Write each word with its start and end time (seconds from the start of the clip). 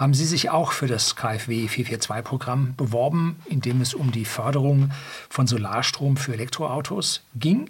haben 0.00 0.14
Sie 0.14 0.24
sich 0.24 0.48
auch 0.48 0.72
für 0.72 0.86
das 0.86 1.14
KfW 1.14 1.66
442-Programm 1.66 2.74
beworben, 2.74 3.36
in 3.44 3.60
dem 3.60 3.82
es 3.82 3.92
um 3.92 4.10
die 4.10 4.24
Förderung 4.24 4.90
von 5.28 5.46
Solarstrom 5.46 6.16
für 6.16 6.32
Elektroautos 6.32 7.20
ging? 7.34 7.68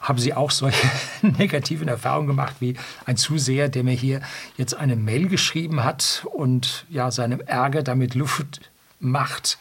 Haben 0.00 0.20
Sie 0.20 0.32
auch 0.32 0.52
solche 0.52 0.88
negativen 1.22 1.88
Erfahrungen 1.88 2.28
gemacht 2.28 2.54
wie 2.60 2.76
ein 3.04 3.16
Zuseher, 3.16 3.68
der 3.68 3.82
mir 3.82 3.96
hier 3.96 4.20
jetzt 4.56 4.74
eine 4.74 4.94
Mail 4.94 5.26
geschrieben 5.26 5.82
hat 5.82 6.24
und 6.32 6.86
ja 6.88 7.10
seinem 7.10 7.40
Ärger 7.40 7.82
damit 7.82 8.14
Luft 8.14 8.70
macht? 9.00 9.58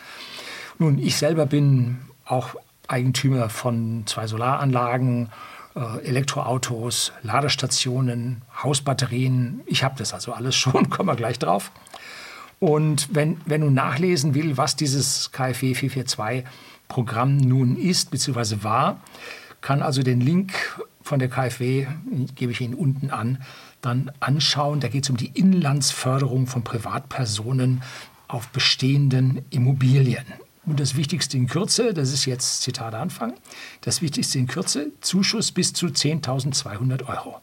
Nun, 0.77 0.99
ich 0.99 1.17
selber 1.17 1.47
bin 1.47 1.97
auch 2.23 2.55
Eigentümer 2.87 3.49
von 3.49 4.03
zwei 4.05 4.27
Solaranlagen, 4.27 5.31
Elektroautos, 5.75 7.13
Ladestationen, 7.23 8.41
Hausbatterien. 8.61 9.61
Ich 9.65 9.83
habe 9.83 9.95
das 9.97 10.13
also 10.13 10.33
alles 10.33 10.55
schon, 10.55 10.89
kommen 10.89 11.07
wir 11.07 11.15
gleich 11.15 11.39
drauf. 11.39 11.71
Und 12.59 13.09
wenn, 13.11 13.41
wenn 13.45 13.61
du 13.61 13.69
nachlesen 13.69 14.35
will, 14.35 14.57
was 14.57 14.75
dieses 14.75 15.31
KfW 15.31 15.73
442 15.73 16.45
Programm 16.87 17.37
nun 17.37 17.77
ist 17.77 18.11
bzw. 18.11 18.63
war, 18.63 19.01
kann 19.61 19.81
also 19.81 20.03
den 20.03 20.19
Link 20.19 20.53
von 21.01 21.19
der 21.19 21.29
KfW, 21.29 21.87
gebe 22.35 22.51
ich 22.51 22.61
Ihnen 22.61 22.73
unten 22.73 23.09
an, 23.09 23.41
dann 23.81 24.11
anschauen. 24.19 24.79
Da 24.79 24.89
geht 24.89 25.05
es 25.05 25.09
um 25.09 25.17
die 25.17 25.31
Inlandsförderung 25.33 26.47
von 26.47 26.63
Privatpersonen 26.63 27.81
auf 28.27 28.49
bestehenden 28.49 29.43
Immobilien. 29.49 30.25
Und 30.65 30.79
das 30.79 30.95
Wichtigste 30.95 31.37
in 31.37 31.47
Kürze, 31.47 31.93
das 31.93 32.13
ist 32.13 32.25
jetzt 32.25 32.61
Zitat 32.61 32.93
Anfang, 32.93 33.33
das 33.81 34.01
Wichtigste 34.01 34.37
in 34.37 34.47
Kürze, 34.47 34.91
Zuschuss 35.01 35.51
bis 35.51 35.73
zu 35.73 35.87
10.200 35.87 37.07
Euro. 37.07 37.41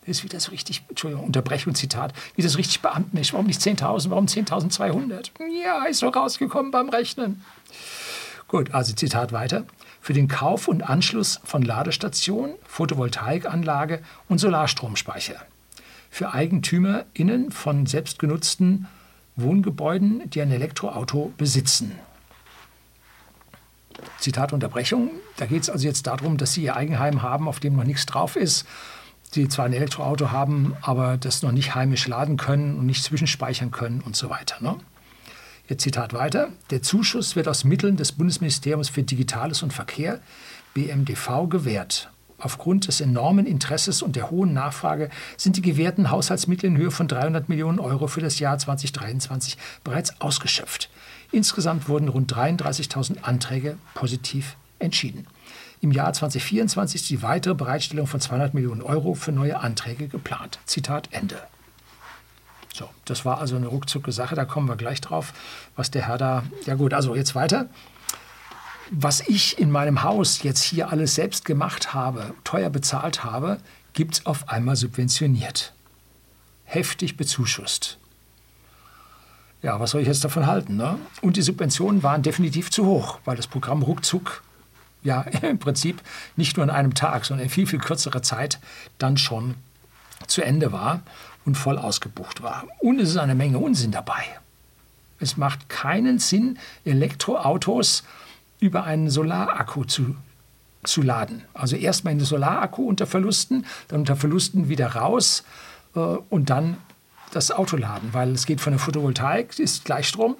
Das 0.00 0.18
ist 0.18 0.24
wie 0.24 0.28
das 0.28 0.50
richtig, 0.50 0.82
Entschuldigung, 0.88 1.24
Unterbrechung, 1.24 1.74
Zitat, 1.74 2.12
wie 2.34 2.42
das 2.42 2.58
richtig 2.58 2.82
beamtlich. 2.82 3.32
Warum 3.32 3.46
nicht 3.46 3.60
10.000, 3.60 4.10
warum 4.10 4.26
10.200? 4.26 5.30
Ja, 5.62 5.84
ist 5.84 6.02
doch 6.02 6.14
rausgekommen 6.14 6.72
beim 6.72 6.88
Rechnen. 6.88 7.42
Gut, 8.48 8.74
also 8.74 8.92
Zitat 8.92 9.32
weiter. 9.32 9.64
Für 10.00 10.12
den 10.12 10.26
Kauf 10.28 10.66
und 10.66 10.82
Anschluss 10.82 11.40
von 11.44 11.62
Ladestationen, 11.62 12.56
Photovoltaikanlage 12.66 14.02
und 14.28 14.38
Solarstromspeicher. 14.38 15.36
Für 16.10 16.34
EigentümerInnen 16.34 17.52
von 17.52 17.86
selbstgenutzten 17.86 18.88
Wohngebäuden, 19.36 20.28
die 20.28 20.42
ein 20.42 20.50
Elektroauto 20.50 21.32
besitzen. 21.38 21.92
Zitat 24.22 24.52
Unterbrechung. 24.52 25.10
Da 25.36 25.46
geht 25.46 25.62
es 25.62 25.70
also 25.70 25.86
jetzt 25.86 26.06
darum, 26.06 26.36
dass 26.36 26.52
Sie 26.52 26.62
Ihr 26.62 26.76
Eigenheim 26.76 27.22
haben, 27.22 27.48
auf 27.48 27.60
dem 27.60 27.76
noch 27.76 27.84
nichts 27.84 28.06
drauf 28.06 28.36
ist. 28.36 28.66
Sie 29.30 29.48
zwar 29.48 29.64
ein 29.64 29.72
Elektroauto 29.72 30.30
haben, 30.30 30.76
aber 30.82 31.16
das 31.16 31.42
noch 31.42 31.52
nicht 31.52 31.74
heimisch 31.74 32.06
laden 32.06 32.36
können 32.36 32.78
und 32.78 32.86
nicht 32.86 33.02
zwischenspeichern 33.02 33.70
können 33.70 34.00
und 34.00 34.14
so 34.14 34.30
weiter. 34.30 34.56
Ne? 34.60 34.76
Jetzt 35.68 35.82
Zitat 35.82 36.12
weiter. 36.12 36.50
Der 36.70 36.82
Zuschuss 36.82 37.34
wird 37.34 37.48
aus 37.48 37.64
Mitteln 37.64 37.96
des 37.96 38.12
Bundesministeriums 38.12 38.90
für 38.90 39.02
Digitales 39.02 39.62
und 39.62 39.72
Verkehr, 39.72 40.20
BMDV, 40.74 41.48
gewährt. 41.48 42.10
Aufgrund 42.38 42.88
des 42.88 43.00
enormen 43.00 43.46
Interesses 43.46 44.02
und 44.02 44.16
der 44.16 44.30
hohen 44.30 44.52
Nachfrage 44.52 45.10
sind 45.36 45.56
die 45.56 45.62
gewährten 45.62 46.10
Haushaltsmittel 46.10 46.66
in 46.68 46.76
Höhe 46.76 46.90
von 46.90 47.08
300 47.08 47.48
Millionen 47.48 47.78
Euro 47.78 48.08
für 48.08 48.20
das 48.20 48.38
Jahr 48.38 48.58
2023 48.58 49.56
bereits 49.84 50.20
ausgeschöpft. 50.20 50.90
Insgesamt 51.32 51.88
wurden 51.88 52.08
rund 52.08 52.32
33.000 52.32 53.22
Anträge 53.22 53.78
positiv 53.94 54.56
entschieden. 54.78 55.26
Im 55.80 55.90
Jahr 55.90 56.12
2024 56.12 57.00
ist 57.00 57.10
die 57.10 57.22
weitere 57.22 57.54
Bereitstellung 57.54 58.06
von 58.06 58.20
200 58.20 58.54
Millionen 58.54 58.82
Euro 58.82 59.14
für 59.14 59.32
neue 59.32 59.58
Anträge 59.58 60.08
geplant. 60.08 60.60
Zitat 60.66 61.08
Ende. 61.10 61.40
So, 62.74 62.88
das 63.04 63.24
war 63.24 63.38
also 63.38 63.56
eine 63.56 63.66
ruckzucke 63.66 64.12
Sache, 64.12 64.34
da 64.34 64.44
kommen 64.44 64.68
wir 64.68 64.76
gleich 64.76 65.00
drauf, 65.00 65.32
was 65.74 65.90
der 65.90 66.06
Herr 66.06 66.18
da. 66.18 66.44
Ja, 66.66 66.74
gut, 66.74 66.94
also 66.94 67.16
jetzt 67.16 67.34
weiter. 67.34 67.68
Was 68.90 69.20
ich 69.26 69.58
in 69.58 69.70
meinem 69.70 70.02
Haus 70.02 70.42
jetzt 70.42 70.62
hier 70.62 70.90
alles 70.90 71.14
selbst 71.14 71.44
gemacht 71.44 71.94
habe, 71.94 72.34
teuer 72.44 72.70
bezahlt 72.70 73.24
habe, 73.24 73.58
gibt 73.94 74.14
es 74.14 74.26
auf 74.26 74.48
einmal 74.48 74.76
subventioniert. 74.76 75.72
Heftig 76.64 77.16
bezuschusst. 77.16 77.98
Ja, 79.62 79.78
was 79.78 79.92
soll 79.92 80.00
ich 80.00 80.08
jetzt 80.08 80.24
davon 80.24 80.46
halten? 80.46 80.76
Ne? 80.76 80.98
Und 81.20 81.36
die 81.36 81.42
Subventionen 81.42 82.02
waren 82.02 82.22
definitiv 82.22 82.70
zu 82.70 82.84
hoch, 82.84 83.20
weil 83.24 83.36
das 83.36 83.46
Programm 83.46 83.82
ruckzuck 83.82 84.42
ja 85.02 85.22
im 85.42 85.58
Prinzip 85.58 86.02
nicht 86.36 86.56
nur 86.56 86.64
an 86.64 86.70
einem 86.70 86.94
Tag, 86.94 87.24
sondern 87.24 87.44
in 87.44 87.50
viel, 87.50 87.66
viel 87.66 87.78
kürzerer 87.78 88.22
Zeit 88.22 88.58
dann 88.98 89.16
schon 89.16 89.54
zu 90.26 90.42
Ende 90.42 90.72
war 90.72 91.02
und 91.44 91.56
voll 91.56 91.78
ausgebucht 91.78 92.42
war. 92.42 92.64
Und 92.80 93.00
es 93.00 93.10
ist 93.10 93.16
eine 93.16 93.34
Menge 93.34 93.58
Unsinn 93.58 93.92
dabei. 93.92 94.22
Es 95.18 95.36
macht 95.36 95.68
keinen 95.68 96.18
Sinn, 96.18 96.58
Elektroautos 96.84 98.02
über 98.58 98.84
einen 98.84 99.10
Solarakku 99.10 99.84
zu, 99.84 100.16
zu 100.82 101.02
laden. 101.02 101.44
Also 101.54 101.76
erstmal 101.76 102.12
in 102.12 102.18
den 102.18 102.26
Solarakku 102.26 102.86
unter 102.86 103.06
Verlusten, 103.06 103.66
dann 103.88 104.00
unter 104.00 104.16
Verlusten 104.16 104.68
wieder 104.68 104.94
raus 104.96 105.44
äh, 105.94 105.98
und 105.98 106.50
dann 106.50 106.76
das 107.32 107.50
Auto 107.50 107.76
laden, 107.76 108.10
weil 108.12 108.32
es 108.32 108.46
geht 108.46 108.60
von 108.60 108.72
der 108.72 108.80
Photovoltaik, 108.80 109.58
ist 109.58 109.84
Gleichstrom, 109.84 110.36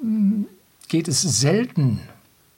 hm, 0.00 0.46
geht 0.88 1.08
es 1.08 1.20
selten 1.20 2.00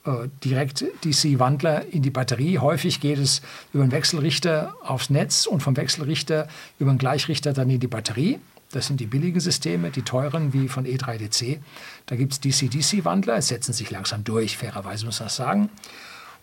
äh, 0.05 0.29
direkt 0.45 0.85
DC-Wandler 1.05 1.87
in 1.93 2.03
die 2.03 2.11
Batterie. 2.11 2.59
Häufig 2.59 3.01
geht 3.01 3.19
es 3.19 3.43
über 3.73 3.83
einen 3.83 3.93
Wechselrichter 3.93 4.75
aufs 4.83 5.11
Netz 5.11 5.47
und 5.47 5.63
vom 5.63 5.77
Wechselrichter 5.77 6.49
über 6.79 6.91
einen 6.91 6.99
Gleichrichter 6.99 7.53
dann 7.53 7.69
in 7.71 7.81
die 7.81 7.87
Batterie. 7.87 8.39
Das 8.73 8.87
sind 8.87 9.01
die 9.01 9.07
billigen 9.07 9.41
Systeme, 9.41 9.91
die 9.91 10.03
teuren 10.03 10.53
wie 10.53 10.69
von 10.69 10.87
E3DC. 10.87 11.59
Da 12.07 12.17
gibt 12.17 12.33
es 12.33 12.41
DC-DC-Wandler, 12.41 13.37
es 13.37 13.49
setzen 13.49 13.73
sich 13.73 13.91
langsam 13.91 14.23
durch, 14.23 14.57
fairerweise 14.57 15.07
muss 15.07 15.19
man 15.19 15.27
das 15.27 15.37
sagen. 15.37 15.71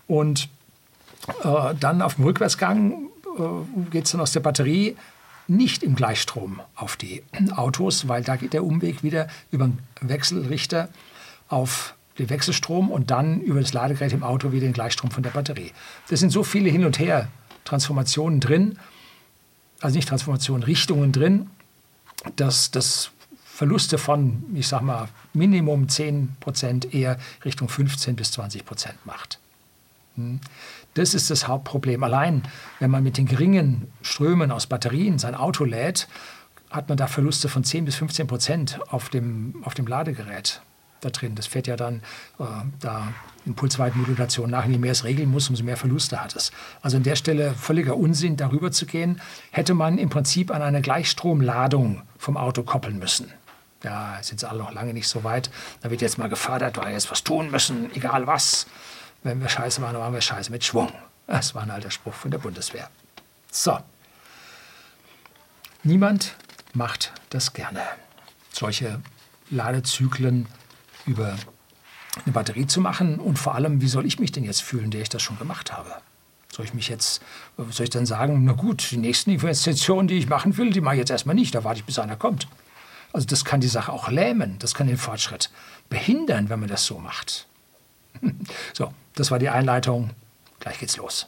Und 0.07 0.49
äh, 1.43 1.73
dann 1.79 2.01
auf 2.01 2.15
dem 2.15 2.25
Rückwärtsgang 2.25 3.09
äh, 3.37 3.89
geht 3.91 4.05
es 4.05 4.11
dann 4.11 4.21
aus 4.21 4.33
der 4.33 4.41
Batterie 4.41 4.97
nicht 5.47 5.83
im 5.83 5.95
Gleichstrom 5.95 6.61
auf 6.75 6.95
die 6.97 7.23
Autos, 7.55 8.07
weil 8.07 8.23
da 8.23 8.35
geht 8.35 8.53
der 8.53 8.63
Umweg 8.63 9.03
wieder 9.03 9.27
über 9.51 9.65
den 9.65 9.79
Wechselrichter 10.01 10.89
auf 11.47 11.95
den 12.17 12.29
Wechselstrom 12.29 12.89
und 12.91 13.11
dann 13.11 13.41
über 13.41 13.61
das 13.61 13.73
Ladegerät 13.73 14.13
im 14.13 14.23
Auto 14.23 14.51
wieder 14.51 14.65
den 14.67 14.73
Gleichstrom 14.73 15.11
von 15.11 15.23
der 15.23 15.29
Batterie. 15.29 15.71
Das 16.09 16.19
sind 16.19 16.31
so 16.31 16.43
viele 16.43 16.69
Hin 16.69 16.85
und 16.85 16.99
Her 16.99 17.29
Transformationen 17.63 18.39
drin, 18.39 18.79
also 19.81 19.95
nicht 19.95 20.09
Transformationen, 20.09 20.63
Richtungen 20.63 21.11
drin, 21.11 21.49
dass 22.35 22.71
das 22.71 23.11
Verluste 23.45 23.97
von, 23.97 24.43
ich 24.53 24.67
sag 24.67 24.81
mal, 24.81 25.09
Minimum 25.33 25.89
10 25.89 26.37
Prozent 26.39 26.93
eher 26.93 27.19
Richtung 27.43 27.69
15 27.69 28.15
bis 28.15 28.31
20 28.31 28.65
Prozent 28.65 29.05
macht. 29.05 29.39
Hm. 30.15 30.39
Das 30.97 31.13
ist 31.13 31.29
das 31.29 31.47
Hauptproblem. 31.47 32.03
Allein, 32.03 32.41
wenn 32.79 32.89
man 32.89 33.03
mit 33.03 33.17
den 33.17 33.27
geringen 33.27 33.87
Strömen 34.01 34.51
aus 34.51 34.65
Batterien 34.65 35.19
sein 35.19 35.35
Auto 35.35 35.63
lädt, 35.63 36.07
hat 36.71 36.89
man 36.89 36.97
da 36.97 37.05
Verluste 37.05 37.49
von 37.49 37.63
10 37.63 37.85
bis 37.85 37.95
15 37.95 38.25
Prozent 38.25 38.79
auf 38.89 39.09
dem, 39.09 39.61
auf 39.63 39.75
dem 39.75 39.85
Ladegerät 39.85 40.61
da 41.01 41.11
drin. 41.11 41.35
Das 41.35 41.45
fährt 41.45 41.67
ja 41.67 41.75
dann 41.75 42.01
äh, 42.39 42.43
da 42.79 43.13
Impulsweitenmodulation 43.45 44.49
nach. 44.49 44.65
Je 44.65 44.79
mehr 44.79 44.91
es 44.91 45.03
regeln 45.03 45.29
muss, 45.29 45.47
umso 45.49 45.63
mehr 45.63 45.77
Verluste 45.77 46.19
hat 46.21 46.35
es. 46.35 46.51
Also 46.81 46.97
an 46.97 47.03
der 47.03 47.15
Stelle 47.15 47.53
völliger 47.53 47.95
Unsinn, 47.95 48.35
darüber 48.35 48.71
zu 48.71 48.87
gehen. 48.87 49.21
Hätte 49.51 49.75
man 49.75 49.99
im 49.99 50.09
Prinzip 50.09 50.49
an 50.49 50.63
eine 50.63 50.81
Gleichstromladung 50.81 52.01
vom 52.17 52.37
Auto 52.37 52.63
koppeln 52.63 52.97
müssen. 52.97 53.31
Ja, 53.83 54.17
sind 54.21 54.39
sie 54.39 54.49
alle 54.49 54.59
noch 54.59 54.73
lange 54.73 54.95
nicht 54.95 55.07
so 55.07 55.23
weit. 55.23 55.51
Da 55.81 55.91
wird 55.91 56.01
jetzt 56.01 56.17
mal 56.17 56.29
gefördert, 56.29 56.77
weil 56.77 56.87
wir 56.87 56.93
jetzt 56.93 57.11
was 57.11 57.23
tun 57.23 57.51
müssen, 57.51 57.95
egal 57.95 58.25
was. 58.25 58.65
Wenn 59.23 59.41
wir 59.41 59.49
scheiße 59.49 59.81
machen, 59.81 59.97
machen 59.97 60.13
wir 60.13 60.21
scheiße 60.21 60.51
mit 60.51 60.63
Schwung. 60.63 60.91
Das 61.27 61.53
war 61.55 61.63
ein 61.63 61.71
alter 61.71 61.91
Spruch 61.91 62.13
von 62.13 62.31
der 62.31 62.37
Bundeswehr. 62.37 62.89
So. 63.51 63.79
Niemand 65.83 66.35
macht 66.73 67.13
das 67.29 67.53
gerne. 67.53 67.81
Solche 68.51 69.01
Ladezyklen 69.49 70.47
über 71.05 71.37
eine 72.25 72.33
Batterie 72.33 72.67
zu 72.67 72.81
machen. 72.81 73.19
Und 73.19 73.37
vor 73.37 73.55
allem, 73.55 73.81
wie 73.81 73.87
soll 73.87 74.05
ich 74.05 74.19
mich 74.19 74.31
denn 74.31 74.43
jetzt 74.43 74.61
fühlen, 74.61 74.91
der 74.91 75.01
ich 75.01 75.09
das 75.09 75.21
schon 75.21 75.37
gemacht 75.37 75.73
habe? 75.73 75.93
Soll 76.51 76.65
ich 76.65 76.73
mich 76.73 76.87
jetzt, 76.87 77.21
soll 77.57 77.83
ich 77.83 77.89
dann 77.89 78.05
sagen, 78.05 78.43
na 78.43 78.53
gut, 78.53 78.89
die 78.91 78.97
nächsten 78.97 79.31
Investitionen, 79.31 80.07
die 80.07 80.17
ich 80.17 80.27
machen 80.27 80.57
will, 80.57 80.71
die 80.71 80.81
mache 80.81 80.95
ich 80.95 80.99
jetzt 80.99 81.11
erstmal 81.11 81.35
nicht, 81.35 81.53
da 81.53 81.63
warte 81.63 81.79
ich, 81.79 81.85
bis 81.85 81.99
einer 81.99 82.15
kommt. 82.15 82.47
Also 83.13 83.27
das 83.27 83.45
kann 83.45 83.61
die 83.61 83.67
Sache 83.67 83.91
auch 83.91 84.09
lähmen, 84.09 84.57
das 84.59 84.73
kann 84.73 84.87
den 84.87 84.97
Fortschritt 84.97 85.49
behindern, 85.89 86.49
wenn 86.49 86.59
man 86.59 86.69
das 86.69 86.85
so 86.85 86.99
macht. 86.99 87.47
So, 88.73 88.91
das 89.15 89.31
war 89.31 89.39
die 89.39 89.49
Einleitung. 89.49 90.11
Gleich 90.59 90.79
geht's 90.79 90.97
los. 90.97 91.27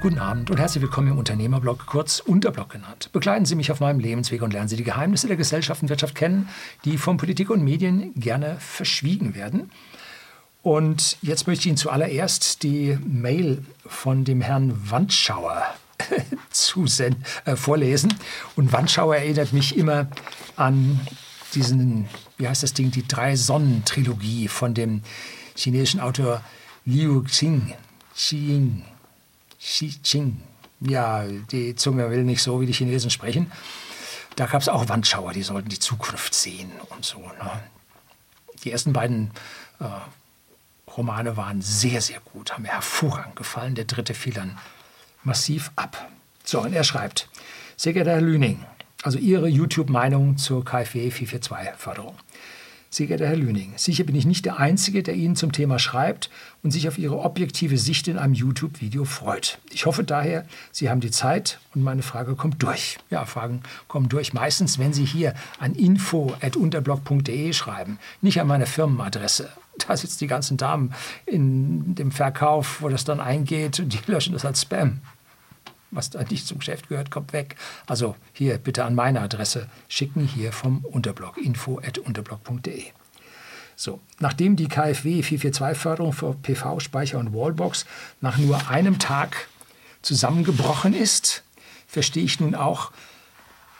Guten 0.00 0.20
Abend 0.20 0.48
und 0.48 0.58
herzlich 0.58 0.80
willkommen 0.80 1.08
im 1.08 1.18
Unternehmerblog, 1.18 1.86
kurz 1.86 2.20
Unterblog 2.20 2.70
genannt. 2.70 3.10
Begleiten 3.12 3.46
Sie 3.46 3.56
mich 3.56 3.72
auf 3.72 3.80
meinem 3.80 3.98
Lebensweg 3.98 4.42
und 4.42 4.52
lernen 4.52 4.68
Sie 4.68 4.76
die 4.76 4.84
Geheimnisse 4.84 5.26
der 5.26 5.36
Gesellschaft 5.36 5.82
und 5.82 5.88
Wirtschaft 5.88 6.14
kennen, 6.14 6.48
die 6.84 6.98
von 6.98 7.16
Politik 7.16 7.50
und 7.50 7.64
Medien 7.64 8.12
gerne 8.14 8.58
verschwiegen 8.60 9.34
werden. 9.34 9.72
Und 10.62 11.16
jetzt 11.20 11.48
möchte 11.48 11.62
ich 11.62 11.66
Ihnen 11.66 11.76
zuallererst 11.76 12.62
die 12.62 12.96
Mail 13.04 13.64
von 13.86 14.24
dem 14.24 14.40
Herrn 14.40 14.72
Wandschauer 14.88 15.64
zusenden, 16.50 17.24
äh, 17.44 17.56
vorlesen. 17.56 18.14
Und 18.56 18.72
Wandschauer 18.72 19.16
erinnert 19.16 19.52
mich 19.52 19.76
immer 19.76 20.08
an 20.56 21.00
diesen, 21.54 22.08
wie 22.36 22.48
heißt 22.48 22.62
das 22.62 22.74
Ding, 22.74 22.90
die 22.90 23.06
Drei-Sonnen-Trilogie 23.06 24.48
von 24.48 24.74
dem 24.74 25.02
chinesischen 25.56 26.00
Autor 26.00 26.42
Liu 26.84 27.22
Xing. 27.22 27.74
Xing. 28.14 28.84
Xi 29.58 29.94
Qing. 30.02 30.40
Ja, 30.80 31.24
die 31.24 31.74
Zunge 31.74 32.10
will 32.10 32.24
nicht 32.24 32.42
so 32.42 32.60
wie 32.60 32.66
die 32.66 32.72
Chinesen 32.72 33.10
sprechen. 33.10 33.50
Da 34.36 34.46
gab 34.46 34.62
es 34.62 34.68
auch 34.68 34.88
Wandschauer, 34.88 35.32
die 35.32 35.42
sollten 35.42 35.68
die 35.68 35.80
Zukunft 35.80 36.32
sehen 36.32 36.70
und 36.90 37.04
so. 37.04 37.18
Ne? 37.18 37.62
Die 38.62 38.70
ersten 38.70 38.92
beiden 38.92 39.32
äh, 39.80 39.84
Romane 40.96 41.36
waren 41.36 41.60
sehr, 41.60 42.00
sehr 42.00 42.20
gut, 42.20 42.52
haben 42.52 42.62
mir 42.62 42.68
hervorragend 42.68 43.34
gefallen. 43.34 43.74
Der 43.74 43.84
dritte 43.84 44.14
fiel 44.14 44.34
dann 44.34 44.56
massiv 45.24 45.70
ab. 45.76 46.10
So, 46.44 46.62
und 46.62 46.72
er 46.72 46.84
schreibt, 46.84 47.28
sehr 47.76 47.92
geehrter 47.92 48.12
Herr 48.12 48.20
Lüning, 48.20 48.64
also 49.02 49.18
Ihre 49.18 49.48
YouTube-Meinung 49.48 50.38
zur 50.38 50.64
KfW 50.64 51.08
442-Förderung. 51.10 52.14
Sehr 52.90 53.06
geehrter 53.06 53.26
Herr 53.26 53.36
Lüning, 53.36 53.74
sicher 53.76 54.04
bin 54.04 54.16
ich 54.16 54.24
nicht 54.24 54.46
der 54.46 54.58
Einzige, 54.58 55.02
der 55.02 55.14
Ihnen 55.14 55.36
zum 55.36 55.52
Thema 55.52 55.78
schreibt 55.78 56.30
und 56.62 56.70
sich 56.70 56.88
auf 56.88 56.96
Ihre 56.96 57.18
objektive 57.18 57.76
Sicht 57.76 58.08
in 58.08 58.16
einem 58.16 58.32
YouTube-Video 58.32 59.04
freut. 59.04 59.58
Ich 59.70 59.84
hoffe 59.84 60.04
daher, 60.04 60.46
Sie 60.72 60.88
haben 60.88 61.00
die 61.00 61.10
Zeit 61.10 61.60
und 61.74 61.82
meine 61.82 62.02
Frage 62.02 62.34
kommt 62.34 62.62
durch. 62.62 62.98
Ja, 63.10 63.26
Fragen 63.26 63.62
kommen 63.88 64.08
durch. 64.08 64.32
Meistens, 64.32 64.78
wenn 64.78 64.94
Sie 64.94 65.04
hier 65.04 65.34
an 65.58 65.74
info.unterblog.de 65.74 67.52
schreiben, 67.52 67.98
nicht 68.22 68.40
an 68.40 68.46
meine 68.46 68.66
Firmenadresse. 68.66 69.50
Da 69.88 69.96
sitzen 69.96 70.18
die 70.18 70.26
ganzen 70.26 70.56
Damen 70.56 70.92
in 71.26 71.94
dem 71.94 72.10
Verkauf, 72.12 72.82
wo 72.82 72.88
das 72.88 73.04
dann 73.04 73.20
eingeht 73.20 73.80
und 73.80 73.92
die 73.92 74.00
löschen 74.10 74.32
das 74.32 74.44
als 74.44 74.62
Spam 74.62 75.00
was 75.90 76.10
da 76.10 76.22
nicht 76.22 76.46
zum 76.46 76.58
Geschäft 76.58 76.88
gehört, 76.88 77.10
kommt 77.10 77.32
weg. 77.32 77.56
Also 77.86 78.16
hier 78.32 78.58
bitte 78.58 78.84
an 78.84 78.94
meine 78.94 79.20
Adresse 79.20 79.68
schicken, 79.88 80.26
hier 80.26 80.52
vom 80.52 80.84
Unterblog, 80.84 81.38
info.unterblog.de. 81.38 82.84
So, 83.76 84.00
nachdem 84.18 84.56
die 84.56 84.68
KfW 84.68 85.20
442-Förderung 85.20 86.12
für 86.12 86.34
PV, 86.34 86.80
Speicher 86.80 87.18
und 87.18 87.32
Wallbox 87.32 87.86
nach 88.20 88.36
nur 88.36 88.68
einem 88.68 88.98
Tag 88.98 89.48
zusammengebrochen 90.02 90.94
ist, 90.94 91.44
verstehe 91.86 92.24
ich 92.24 92.40
nun 92.40 92.54
auch, 92.54 92.90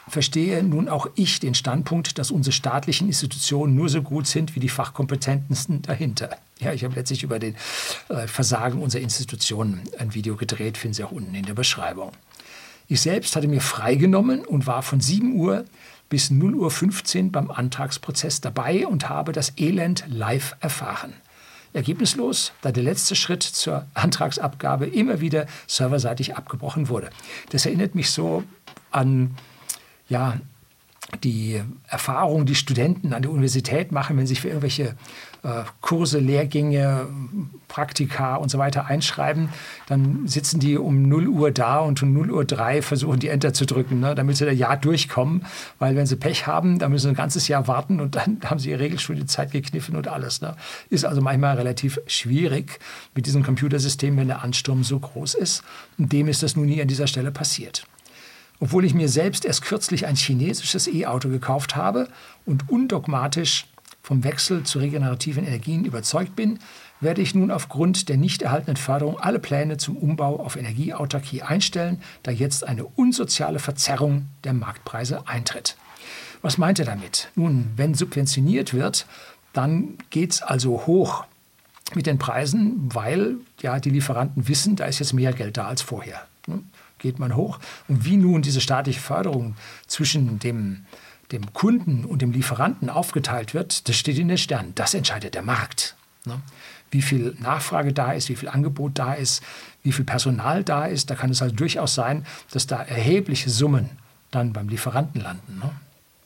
verstehe 0.09 0.63
nun 0.63 0.89
auch 0.89 1.09
ich 1.15 1.41
den 1.41 1.55
Standpunkt, 1.55 2.19
dass 2.19 2.31
unsere 2.31 2.53
staatlichen 2.53 3.09
Institutionen 3.09 3.75
nur 3.75 3.89
so 3.89 4.03
gut 4.03 4.27
sind 4.27 4.55
wie 4.55 4.61
die 4.61 4.69
Fachkompetentesten 4.69 5.83
dahinter. 5.83 6.37
Ja, 6.61 6.73
ich 6.73 6.85
habe 6.85 6.95
letztlich 6.95 7.23
über 7.23 7.39
den 7.39 7.55
äh, 8.09 8.27
Versagen 8.27 8.83
unserer 8.83 9.03
Institutionen 9.03 9.83
ein 9.99 10.15
Video 10.15 10.37
gedreht, 10.37 10.77
finden 10.77 10.95
Sie 10.95 11.05
auch 11.05 11.13
unten 11.13 11.35
in 11.35 11.45
der 11.45 11.55
Beschreibung. 11.55 12.13
Ich 12.89 13.01
selbst 13.01 13.37
hatte 13.37 13.49
mir 13.49 13.61
freigenommen 13.61 14.45
und 14.45 14.67
war 14.67 14.83
von 14.83 15.01
7 15.01 15.37
Uhr 15.37 15.65
bis 16.09 16.31
0 16.31 16.55
Uhr 16.55 16.71
15 16.71 17.31
beim 17.31 17.51
Antragsprozess 17.51 18.41
dabei 18.41 18.87
und 18.87 19.09
habe 19.09 19.33
das 19.33 19.53
Elend 19.59 20.05
live 20.09 20.57
erfahren. 20.61 21.13
Ergebnislos, 21.75 22.53
da 22.63 22.73
der 22.73 22.83
letzte 22.83 23.15
Schritt 23.15 23.43
zur 23.43 23.87
Antragsabgabe 23.95 24.87
immer 24.87 25.21
wieder 25.21 25.47
serverseitig 25.67 26.35
abgebrochen 26.35 26.89
wurde. 26.89 27.11
Das 27.51 27.67
erinnert 27.67 27.95
mich 27.95 28.11
so 28.11 28.43
an 28.91 29.37
ja, 30.09 30.39
die 31.25 31.63
Erfahrung, 31.87 32.45
die 32.45 32.55
Studenten 32.55 33.15
an 33.15 33.23
der 33.23 33.31
Universität 33.31 33.93
machen, 33.93 34.17
wenn 34.17 34.27
sie 34.27 34.35
sich 34.35 34.43
für 34.43 34.49
irgendwelche 34.49 34.95
äh, 35.43 35.63
Kurse, 35.81 36.19
Lehrgänge, 36.19 37.07
Praktika 37.67 38.37
und 38.37 38.51
so 38.51 38.59
weiter 38.59 38.87
einschreiben, 38.87 39.49
dann 39.87 40.29
sitzen 40.29 40.61
die 40.61 40.77
um 40.77 41.09
0 41.09 41.29
Uhr 41.29 41.51
da 41.51 41.79
und 41.79 42.03
um 42.03 42.13
0 42.13 42.31
Uhr 42.31 42.45
3 42.45 42.83
versuchen 42.83 43.21
die 43.21 43.29
Enter 43.29 43.55
zu 43.55 43.65
drücken, 43.65 44.01
ne, 44.01 44.15
damit 44.15 44.37
sie 44.37 44.45
das 44.45 44.59
Jahr 44.59 44.77
durchkommen. 44.77 45.47
Weil 45.79 45.97
wenn 45.97 46.05
sie 46.05 46.17
Pech 46.17 46.47
haben, 46.47 46.79
dann 46.79 46.93
müssen 46.93 47.05
sie 47.05 47.11
ein 47.11 47.17
ganzes 47.17 47.49
Jahr 47.49 47.67
warten 47.69 48.01
und 48.01 48.17
dann 48.17 48.41
haben 48.45 48.59
sie 48.59 48.71
ihre 48.71 48.81
Regelstudienzeit 48.81 49.51
gekniffen 49.51 49.97
und 49.97 50.09
alles. 50.09 50.43
Ne. 50.43 50.57
Ist 50.91 51.07
also 51.07 51.23
manchmal 51.23 51.57
relativ 51.57 52.01
schwierig 52.07 52.81
mit 53.15 53.25
diesem 53.25 53.43
Computersystem, 53.43 54.15
wenn 54.19 54.29
der 54.29 54.43
Ansturm 54.43 54.85
so 54.85 54.99
groß 54.99 55.35
ist. 55.35 55.63
Und 55.97 56.13
dem 56.13 56.29
ist 56.29 56.43
das 56.43 56.55
nun 56.55 56.67
nie 56.67 56.83
an 56.83 56.89
dieser 56.89 57.07
Stelle 57.07 57.31
passiert. 57.31 57.87
Obwohl 58.61 58.85
ich 58.85 58.95
mir 58.95 59.09
selbst 59.09 59.45
erst 59.45 59.63
kürzlich 59.63 60.07
ein 60.07 60.17
chinesisches 60.17 60.89
E-Auto 60.89 61.29
gekauft 61.29 61.77
habe 61.77 62.09
und 62.45 62.69
undogmatisch 62.69 63.67
vom 64.03 64.25
Wechsel 64.25 64.65
zu 64.65 64.79
regenerativen 64.79 65.47
Energien 65.47 65.85
überzeugt 65.85 66.35
bin, 66.35 66.59
werde 67.01 67.23
ich 67.23 67.35
nun 67.35 67.51
aufgrund 67.51 68.09
der 68.09 68.17
nicht 68.17 68.43
erhaltenen 68.43 68.77
Förderung 68.77 69.21
alle 69.21 69.39
Pläne 69.39 69.77
zum 69.77 69.97
Umbau 69.97 70.41
auf 70.41 70.57
Energieautarkie 70.57 71.43
einstellen, 71.43 72.01
da 72.23 72.31
jetzt 72.31 72.67
eine 72.67 72.85
unsoziale 72.85 73.61
Verzerrung 73.61 74.27
der 74.45 74.55
Marktpreise 74.55 75.29
eintritt. 75.29 75.77
Was 76.43 76.59
meint 76.59 76.79
er 76.79 76.87
damit? 76.87 77.31
Nun, 77.35 77.71
wenn 77.77 77.95
subventioniert 77.95 78.75
wird, 78.75 79.07
dann 79.53 79.99
geht 80.11 80.33
es 80.33 80.43
also 80.43 80.87
hoch 80.87 81.25
mit 81.95 82.07
den 82.07 82.19
Preisen, 82.19 82.89
weil 82.93 83.37
ja 83.61 83.79
die 83.79 83.91
Lieferanten 83.91 84.49
wissen, 84.49 84.77
da 84.77 84.87
ist 84.87 84.99
jetzt 84.99 85.13
mehr 85.13 85.33
Geld 85.33 85.57
da 85.57 85.67
als 85.67 85.83
vorher 85.83 86.28
geht 86.99 87.19
man 87.19 87.37
hoch. 87.37 87.59
Und 87.89 88.05
wie 88.05 88.17
nun 88.17 88.43
diese 88.43 88.61
staatliche 88.61 89.01
Förderung 89.01 89.57
zwischen 89.87 90.39
dem, 90.39 90.85
dem 91.33 91.53
Kunden 91.53 92.05
und 92.05 92.23
dem 92.23 92.33
Lieferanten 92.33 92.91
aufgeteilt 92.91 93.55
wird, 93.55 93.89
das 93.89 93.97
steht 93.97 94.19
in 94.19 94.29
den 94.29 94.39
Sternen. 94.39 94.75
Das 94.75 94.95
entscheidet 94.95 95.35
der 95.35 95.43
Markt. 95.43 95.97
Ne? 96.25 96.41
Wie 96.91 97.03
viel 97.03 97.37
Nachfrage 97.39 97.93
da 97.93 98.13
ist, 98.13 98.29
wie 98.29 98.37
viel 98.37 98.49
Angebot 98.49 98.99
da 98.99 99.15
ist, 99.15 99.43
wie 99.83 99.93
viel 99.93 100.05
Personal 100.05 100.65
da 100.65 100.87
ist. 100.87 101.11
Da 101.11 101.15
kann 101.15 101.31
es 101.31 101.43
also 101.43 101.55
durchaus 101.55 101.95
sein, 101.95 102.27
dass 102.51 102.67
da 102.67 102.83
erhebliche 102.83 103.51
Summen 103.51 103.91
dann 104.31 104.53
beim 104.53 104.69
Lieferanten 104.69 105.21
landen. 105.21 105.59
Ne? 105.59 105.71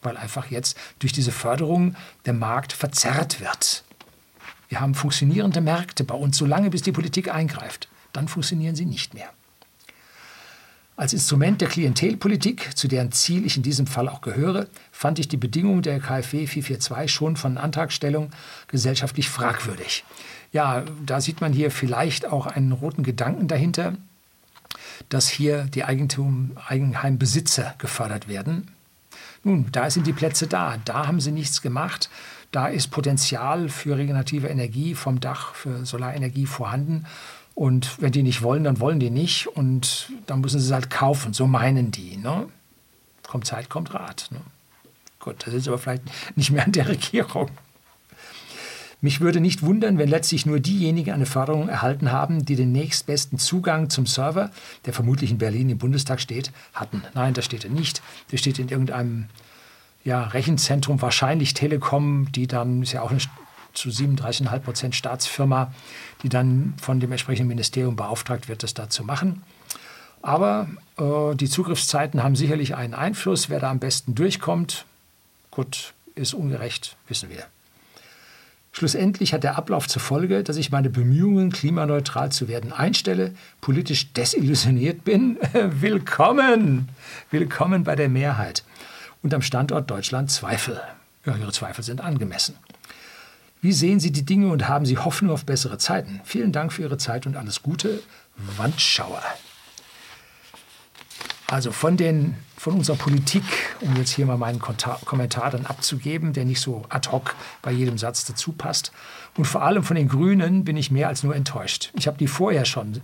Weil 0.03 0.17
einfach 0.17 0.51
jetzt 0.51 0.77
durch 0.99 1.13
diese 1.13 1.33
Förderung 1.33 1.95
der 2.27 2.33
Markt 2.33 2.73
verzerrt 2.73 3.41
wird. 3.41 3.85
Wir 4.69 4.81
haben 4.81 4.95
funktionierende 4.95 5.61
Märkte 5.61 6.03
bei 6.03 6.15
uns, 6.15 6.39
solange 6.39 6.71
bis 6.71 6.83
die 6.83 6.93
Politik 6.93 7.33
eingreift. 7.33 7.89
Dann 8.13 8.29
funktionieren 8.29 8.75
sie 8.75 8.87
nicht 8.87 9.15
mehr. 9.15 9.29
Als 11.03 11.13
Instrument 11.13 11.61
der 11.61 11.67
Klientelpolitik, 11.67 12.77
zu 12.77 12.87
deren 12.87 13.11
Ziel 13.11 13.45
ich 13.45 13.57
in 13.57 13.65
diesem 13.65 13.89
Fall 13.89 14.09
auch 14.09 14.21
gehöre, 14.21 14.69
fand 14.93 15.19
ich 15.19 15.27
die 15.27 15.37
Bedingungen 15.37 15.83
der 15.83 15.99
KfW 15.99 16.47
442 16.47 17.13
schon 17.13 17.37
von 17.37 17.59
Antragstellung 17.59 18.31
gesellschaftlich 18.69 19.29
fragwürdig. 19.29 20.05
Ja, 20.53 20.85
da 21.05 21.21
sieht 21.21 21.41
man 21.41 21.53
hier 21.53 21.73
vielleicht 21.73 22.31
auch 22.31 22.47
einen 22.47 22.71
roten 22.71 23.03
Gedanken 23.03 23.49
dahinter, 23.49 23.95
dass 25.09 25.29
hier 25.29 25.65
die 25.65 25.83
Eigentum, 25.83 26.53
Eigenheimbesitzer 26.69 27.75
gefördert 27.79 28.29
werden. 28.29 28.69
Nun, 29.43 29.67
da 29.73 29.91
sind 29.91 30.07
die 30.07 30.13
Plätze 30.13 30.47
da, 30.47 30.77
da 30.85 31.09
haben 31.09 31.21
sie 31.21 31.33
nichts 31.33 31.63
gemacht, 31.63 32.11
da 32.53 32.69
ist 32.69 32.93
Potenzial 32.93 33.71
für 33.71 33.97
regenerative 33.97 34.47
Energie 34.47 34.95
vom 34.95 35.19
Dach, 35.19 35.57
für 35.57 35.85
Solarenergie 35.85 36.47
vorhanden 36.47 37.07
und 37.55 38.01
wenn 38.01 38.13
die 38.13 38.23
nicht 38.23 38.43
wollen, 38.43 38.65
dann 38.65 38.81
wollen 38.81 39.01
die 39.01 39.11
nicht. 39.11 39.47
Und 39.47 40.11
dann 40.27 40.41
müssen 40.41 40.61
sie 40.61 40.67
es 40.67 40.73
halt 40.73 40.91
kaufen. 40.91 41.33
So 41.33 41.47
meinen 41.47 41.91
die. 41.91 42.17
Ne? 42.17 42.49
Kommt 43.27 43.47
Zeit, 43.47 43.69
kommt 43.69 43.93
Rat. 43.95 44.29
Ne? 44.31 44.41
Gut, 45.21 45.47
das 45.47 45.55
ist 45.55 45.69
aber 45.69 45.79
vielleicht 45.79 46.03
nicht 46.37 46.51
mehr 46.51 46.65
an 46.65 46.73
der 46.73 46.89
Regierung. 46.89 47.51
Mich 49.05 49.21
würde 49.21 49.41
nicht 49.41 49.63
wundern, 49.63 49.99
wenn 49.99 50.09
letztlich 50.09 50.47
nur 50.47 50.61
diejenigen 50.61 51.13
eine 51.13 51.27
Förderung 51.27 51.69
erhalten 51.69 52.13
haben, 52.13 52.45
die 52.45 52.55
den 52.55 52.71
nächstbesten 52.71 53.37
Zugang 53.37 53.91
zum 53.91 54.07
Server, 54.07 54.53
der 54.87 54.93
vermutlich 54.93 55.33
in 55.33 55.39
Berlin 55.39 55.71
im 55.71 55.79
Bundestag 55.79 56.21
steht, 56.21 56.53
hatten. 56.73 57.03
Nein, 57.13 57.35
das 57.35 57.45
steht 57.45 57.65
er 57.65 57.71
nicht. 57.71 58.01
Der 58.31 58.37
steht 58.37 58.61
in 58.61 58.69
irgendeinem 58.69 59.27
ja, 60.05 60.23
Rechenzentrum, 60.23 61.03
wahrscheinlich 61.03 61.53
Telekom, 61.53 62.31
die 62.31 62.47
dann, 62.47 62.83
ist 62.83 62.93
ja 62.93 63.03
auch 63.03 63.11
eine 63.11 63.21
zu 63.75 63.89
37,5 63.89 64.59
Prozent 64.61 64.95
Staatsfirma, 64.95 65.73
die 66.23 66.29
dann 66.29 66.75
von 66.81 67.01
dem 67.01 67.13
entsprechenden 67.13 67.49
Ministerium 67.49 67.97
beauftragt 67.97 68.49
wird, 68.49 68.63
das 68.63 68.75
da 68.75 68.89
zu 68.89 69.05
machen. 69.05 69.43
Aber 70.23 70.69
äh, 70.99 71.35
die 71.35 71.49
Zugriffszeiten 71.49 72.23
haben 72.23 72.37
sicherlich 72.37 72.77
einen 72.77 72.95
Einfluss. 72.95 73.51
Wer 73.51 73.61
da 73.61 73.71
am 73.71 73.81
besten 73.81 74.15
durchkommt, 74.15 74.87
gut, 75.51 75.95
ist 76.15 76.35
ungerecht, 76.35 76.97
wissen 77.09 77.29
wir. 77.29 77.45
Schlussendlich 78.75 79.35
hat 79.35 79.45
der 79.45 79.59
Ablauf 79.59 79.87
zur 79.87 80.01
Folge, 80.01 80.43
dass 80.43 80.57
ich 80.57 80.71
meine 80.71 80.89
Bemühungen, 80.89 81.53
klimaneutral 81.53 82.33
zu 82.33 82.49
werden, 82.49 82.73
einstelle, 82.73 83.35
politisch 83.61 84.15
desillusioniert 84.15 85.05
bin. 85.05 85.37
Willkommen! 85.53 86.89
Willkommen 87.31 87.85
bei 87.85 87.97
der 87.97 88.09
Mehrheit. 88.09 88.65
Und 89.23 89.35
am 89.35 89.43
Standort 89.43 89.91
Deutschland 89.91 90.31
Zweifel. 90.31 90.81
Ja, 91.27 91.37
Ihre 91.37 91.53
Zweifel 91.53 91.85
sind 91.85 92.01
angemessen. 92.01 92.57
Wie 93.63 93.73
sehen 93.73 94.01
Sie 94.01 94.11
die 94.11 94.25
Dinge 94.25 94.49
und 94.49 94.69
haben 94.69 94.85
Sie 94.85 94.99
Hoffnung 94.99 95.31
auf 95.31 95.47
bessere 95.47 95.79
Zeiten? 95.79 96.21
Vielen 96.25 96.51
Dank 96.51 96.73
für 96.73 96.83
Ihre 96.83 96.99
Zeit 96.99 97.27
und 97.27 97.37
alles 97.37 97.63
Gute. 97.63 98.03
Wandschauer. 98.57 99.23
Also 101.47 101.71
von 101.71 101.97
den 101.97 102.35
von 102.57 102.75
unserer 102.75 102.97
Politik, 102.97 103.45
um 103.81 103.97
jetzt 103.97 104.11
hier 104.11 104.27
mal 104.27 104.37
meinen 104.37 104.59
Kommentar 104.59 105.51
dann 105.51 105.67
abzugeben, 105.67 106.33
der 106.33 106.45
nicht 106.45 106.61
so 106.61 106.85
ad 106.89 107.11
hoc 107.11 107.37
bei 107.61 107.71
jedem 107.71 107.99
Satz 107.99 108.25
dazu 108.25 108.53
passt. 108.53 108.91
Und 109.37 109.45
vor 109.45 109.63
allem 109.63 109.85
von 109.85 109.97
den 109.97 110.09
Grünen 110.09 110.65
bin 110.65 110.77
ich 110.77 110.91
mehr 110.91 111.07
als 111.07 111.23
nur 111.23 111.37
enttäuscht. 111.37 111.93
Ich 111.97 112.09
habe 112.09 112.19
die 112.19 112.27
vorher 112.27 112.65
schon 112.65 113.01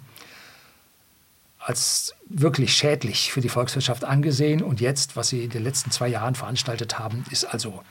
als 1.59 2.15
wirklich 2.29 2.73
schädlich 2.73 3.33
für 3.33 3.41
die 3.41 3.49
Volkswirtschaft 3.49 4.05
angesehen. 4.05 4.63
Und 4.63 4.81
jetzt, 4.81 5.15
was 5.15 5.29
sie 5.29 5.45
in 5.45 5.51
den 5.51 5.63
letzten 5.63 5.93
zwei 5.93 6.09
Jahren 6.09 6.35
veranstaltet 6.35 6.99
haben, 6.99 7.25
ist 7.31 7.45
also 7.45 7.85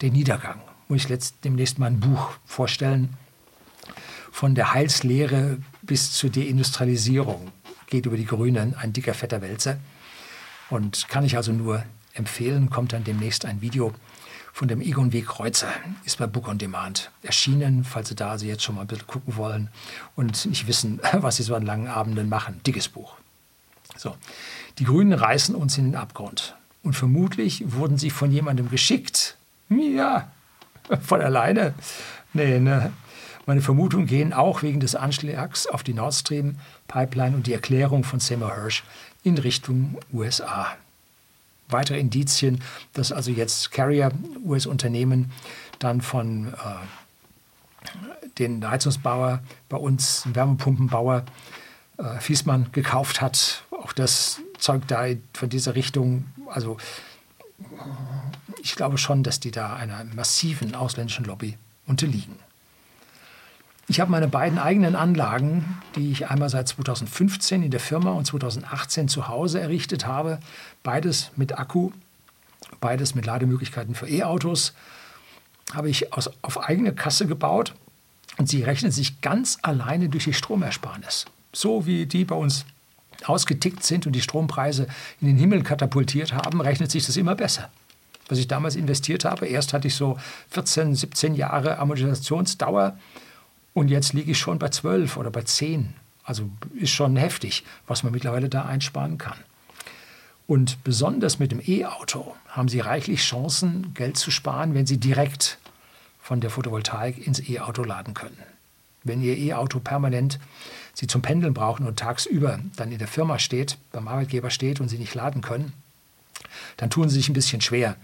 der 0.00 0.10
Niedergang. 0.10 0.60
Muss 0.88 1.02
ich 1.02 1.08
letzt, 1.08 1.36
demnächst 1.44 1.78
mal 1.78 1.86
ein 1.86 2.00
Buch 2.00 2.32
vorstellen. 2.46 3.16
Von 4.32 4.54
der 4.54 4.72
Heilslehre 4.72 5.58
bis 5.82 6.12
zur 6.12 6.30
Deindustrialisierung 6.30 7.52
geht 7.88 8.06
über 8.06 8.16
die 8.16 8.24
Grünen 8.24 8.74
ein 8.74 8.92
dicker, 8.92 9.14
fetter 9.14 9.42
Wälzer. 9.42 9.78
Und 10.70 11.08
kann 11.08 11.24
ich 11.24 11.36
also 11.36 11.52
nur 11.52 11.84
empfehlen, 12.14 12.70
kommt 12.70 12.92
dann 12.92 13.04
demnächst 13.04 13.44
ein 13.44 13.60
Video 13.60 13.92
von 14.52 14.66
dem 14.66 14.80
Egon 14.80 15.12
W. 15.12 15.22
Kreuzer, 15.22 15.70
ist 16.04 16.18
bei 16.18 16.26
Book 16.26 16.48
on 16.48 16.58
Demand 16.58 17.10
erschienen, 17.22 17.84
falls 17.84 18.08
Sie 18.08 18.16
da 18.16 18.30
also 18.30 18.44
jetzt 18.44 18.62
schon 18.62 18.74
mal 18.74 18.80
ein 18.82 18.86
bisschen 18.86 19.06
gucken 19.06 19.36
wollen 19.36 19.68
und 20.16 20.46
nicht 20.46 20.66
wissen, 20.66 21.00
was 21.12 21.36
Sie 21.36 21.42
so 21.42 21.54
an 21.54 21.64
langen 21.64 21.86
Abenden 21.86 22.28
machen. 22.28 22.60
Dickes 22.66 22.88
Buch. 22.88 23.14
So, 23.96 24.16
die 24.78 24.84
Grünen 24.84 25.12
reißen 25.12 25.54
uns 25.54 25.78
in 25.78 25.84
den 25.84 25.96
Abgrund. 25.96 26.56
Und 26.82 26.94
vermutlich 26.94 27.72
wurden 27.72 27.98
sie 27.98 28.10
von 28.10 28.30
jemandem 28.30 28.70
geschickt. 28.70 29.36
Ja, 29.68 30.30
von 31.00 31.20
alleine. 31.20 31.74
Nee, 32.32 32.58
ne. 32.58 32.92
Meine 33.46 33.62
Vermutungen 33.62 34.06
gehen 34.06 34.34
auch 34.34 34.62
wegen 34.62 34.78
des 34.78 34.94
Anschlags 34.94 35.66
auf 35.66 35.82
die 35.82 35.94
Nord 35.94 36.12
Stream 36.12 36.56
Pipeline 36.86 37.34
und 37.34 37.46
die 37.46 37.54
Erklärung 37.54 38.04
von 38.04 38.20
Seymour 38.20 38.54
Hirsch 38.54 38.84
in 39.24 39.38
Richtung 39.38 39.96
USA. 40.12 40.76
Weitere 41.70 41.98
Indizien, 41.98 42.62
dass 42.92 43.10
also 43.10 43.30
jetzt 43.30 43.70
Carrier, 43.70 44.12
US-Unternehmen, 44.44 45.32
dann 45.78 46.02
von 46.02 46.48
äh, 46.48 48.28
den 48.38 48.68
Heizungsbauer 48.68 49.42
bei 49.68 49.78
uns, 49.78 50.24
Wärmepumpenbauer 50.32 51.24
äh, 51.98 52.20
Fiesmann 52.20 52.70
gekauft 52.72 53.20
hat. 53.20 53.62
Auch 53.70 53.92
das 53.92 54.40
zeugt 54.58 54.90
da 54.90 55.06
von 55.32 55.48
dieser 55.48 55.74
Richtung. 55.74 56.26
Also 56.48 56.76
ich 58.62 58.76
glaube 58.76 58.98
schon, 58.98 59.22
dass 59.22 59.40
die 59.40 59.50
da 59.50 59.74
einer 59.74 60.04
massiven 60.14 60.74
ausländischen 60.74 61.24
Lobby 61.24 61.56
unterliegen. 61.86 62.36
Ich 63.90 64.00
habe 64.00 64.10
meine 64.10 64.28
beiden 64.28 64.58
eigenen 64.58 64.94
Anlagen, 64.94 65.80
die 65.96 66.12
ich 66.12 66.28
einmal 66.28 66.50
seit 66.50 66.68
2015 66.68 67.62
in 67.62 67.70
der 67.70 67.80
Firma 67.80 68.12
und 68.12 68.26
2018 68.26 69.08
zu 69.08 69.28
Hause 69.28 69.60
errichtet 69.60 70.06
habe, 70.06 70.40
beides 70.82 71.30
mit 71.36 71.58
Akku, 71.58 71.92
beides 72.80 73.14
mit 73.14 73.24
Lademöglichkeiten 73.24 73.94
für 73.94 74.06
E-Autos, 74.06 74.74
habe 75.72 75.88
ich 75.88 76.12
aus, 76.12 76.30
auf 76.42 76.62
eigene 76.68 76.94
Kasse 76.94 77.26
gebaut 77.26 77.74
und 78.36 78.48
sie 78.48 78.62
rechnen 78.62 78.92
sich 78.92 79.22
ganz 79.22 79.58
alleine 79.62 80.10
durch 80.10 80.24
die 80.24 80.34
Stromersparnis. 80.34 81.24
So 81.54 81.86
wie 81.86 82.04
die 82.04 82.26
bei 82.26 82.36
uns 82.36 82.66
ausgetickt 83.24 83.84
sind 83.84 84.06
und 84.06 84.12
die 84.12 84.20
Strompreise 84.20 84.86
in 85.22 85.28
den 85.28 85.36
Himmel 85.38 85.62
katapultiert 85.62 86.34
haben, 86.34 86.60
rechnet 86.60 86.90
sich 86.90 87.06
das 87.06 87.16
immer 87.16 87.34
besser. 87.34 87.70
Was 88.28 88.38
ich 88.38 88.48
damals 88.48 88.76
investiert 88.76 89.24
habe, 89.24 89.46
erst 89.46 89.72
hatte 89.72 89.88
ich 89.88 89.94
so 89.94 90.18
14, 90.50 90.94
17 90.94 91.34
Jahre 91.34 91.78
Amortisationsdauer 91.78 92.98
und 93.74 93.88
jetzt 93.88 94.12
liege 94.12 94.32
ich 94.32 94.38
schon 94.38 94.58
bei 94.58 94.68
12 94.68 95.16
oder 95.16 95.30
bei 95.30 95.42
10. 95.42 95.94
Also 96.24 96.50
ist 96.74 96.90
schon 96.90 97.16
heftig, 97.16 97.64
was 97.86 98.02
man 98.02 98.12
mittlerweile 98.12 98.48
da 98.48 98.64
einsparen 98.66 99.16
kann. 99.16 99.38
Und 100.46 100.82
besonders 100.84 101.38
mit 101.38 101.52
dem 101.52 101.62
E-Auto 101.66 102.34
haben 102.48 102.68
Sie 102.68 102.80
reichlich 102.80 103.20
Chancen, 103.20 103.92
Geld 103.94 104.16
zu 104.16 104.30
sparen, 104.30 104.74
wenn 104.74 104.86
Sie 104.86 104.98
direkt 104.98 105.58
von 106.20 106.40
der 106.40 106.50
Photovoltaik 106.50 107.26
ins 107.26 107.48
E-Auto 107.48 107.84
laden 107.84 108.14
können. 108.14 108.38
Wenn 109.04 109.22
Ihr 109.22 109.36
E-Auto 109.36 109.78
permanent 109.78 110.38
Sie 110.92 111.06
zum 111.06 111.22
Pendeln 111.22 111.54
brauchen 111.54 111.86
und 111.86 111.98
tagsüber 111.98 112.58
dann 112.76 112.90
in 112.90 112.98
der 112.98 113.08
Firma 113.08 113.38
steht, 113.38 113.78
beim 113.92 114.08
Arbeitgeber 114.08 114.50
steht 114.50 114.80
und 114.80 114.88
Sie 114.88 114.98
nicht 114.98 115.14
laden 115.14 115.42
können, 115.42 115.72
dann 116.76 116.90
tun 116.90 117.08
Sie 117.08 117.16
sich 117.16 117.28
ein 117.28 117.34
bisschen 117.34 117.60
schwer. 117.60 117.96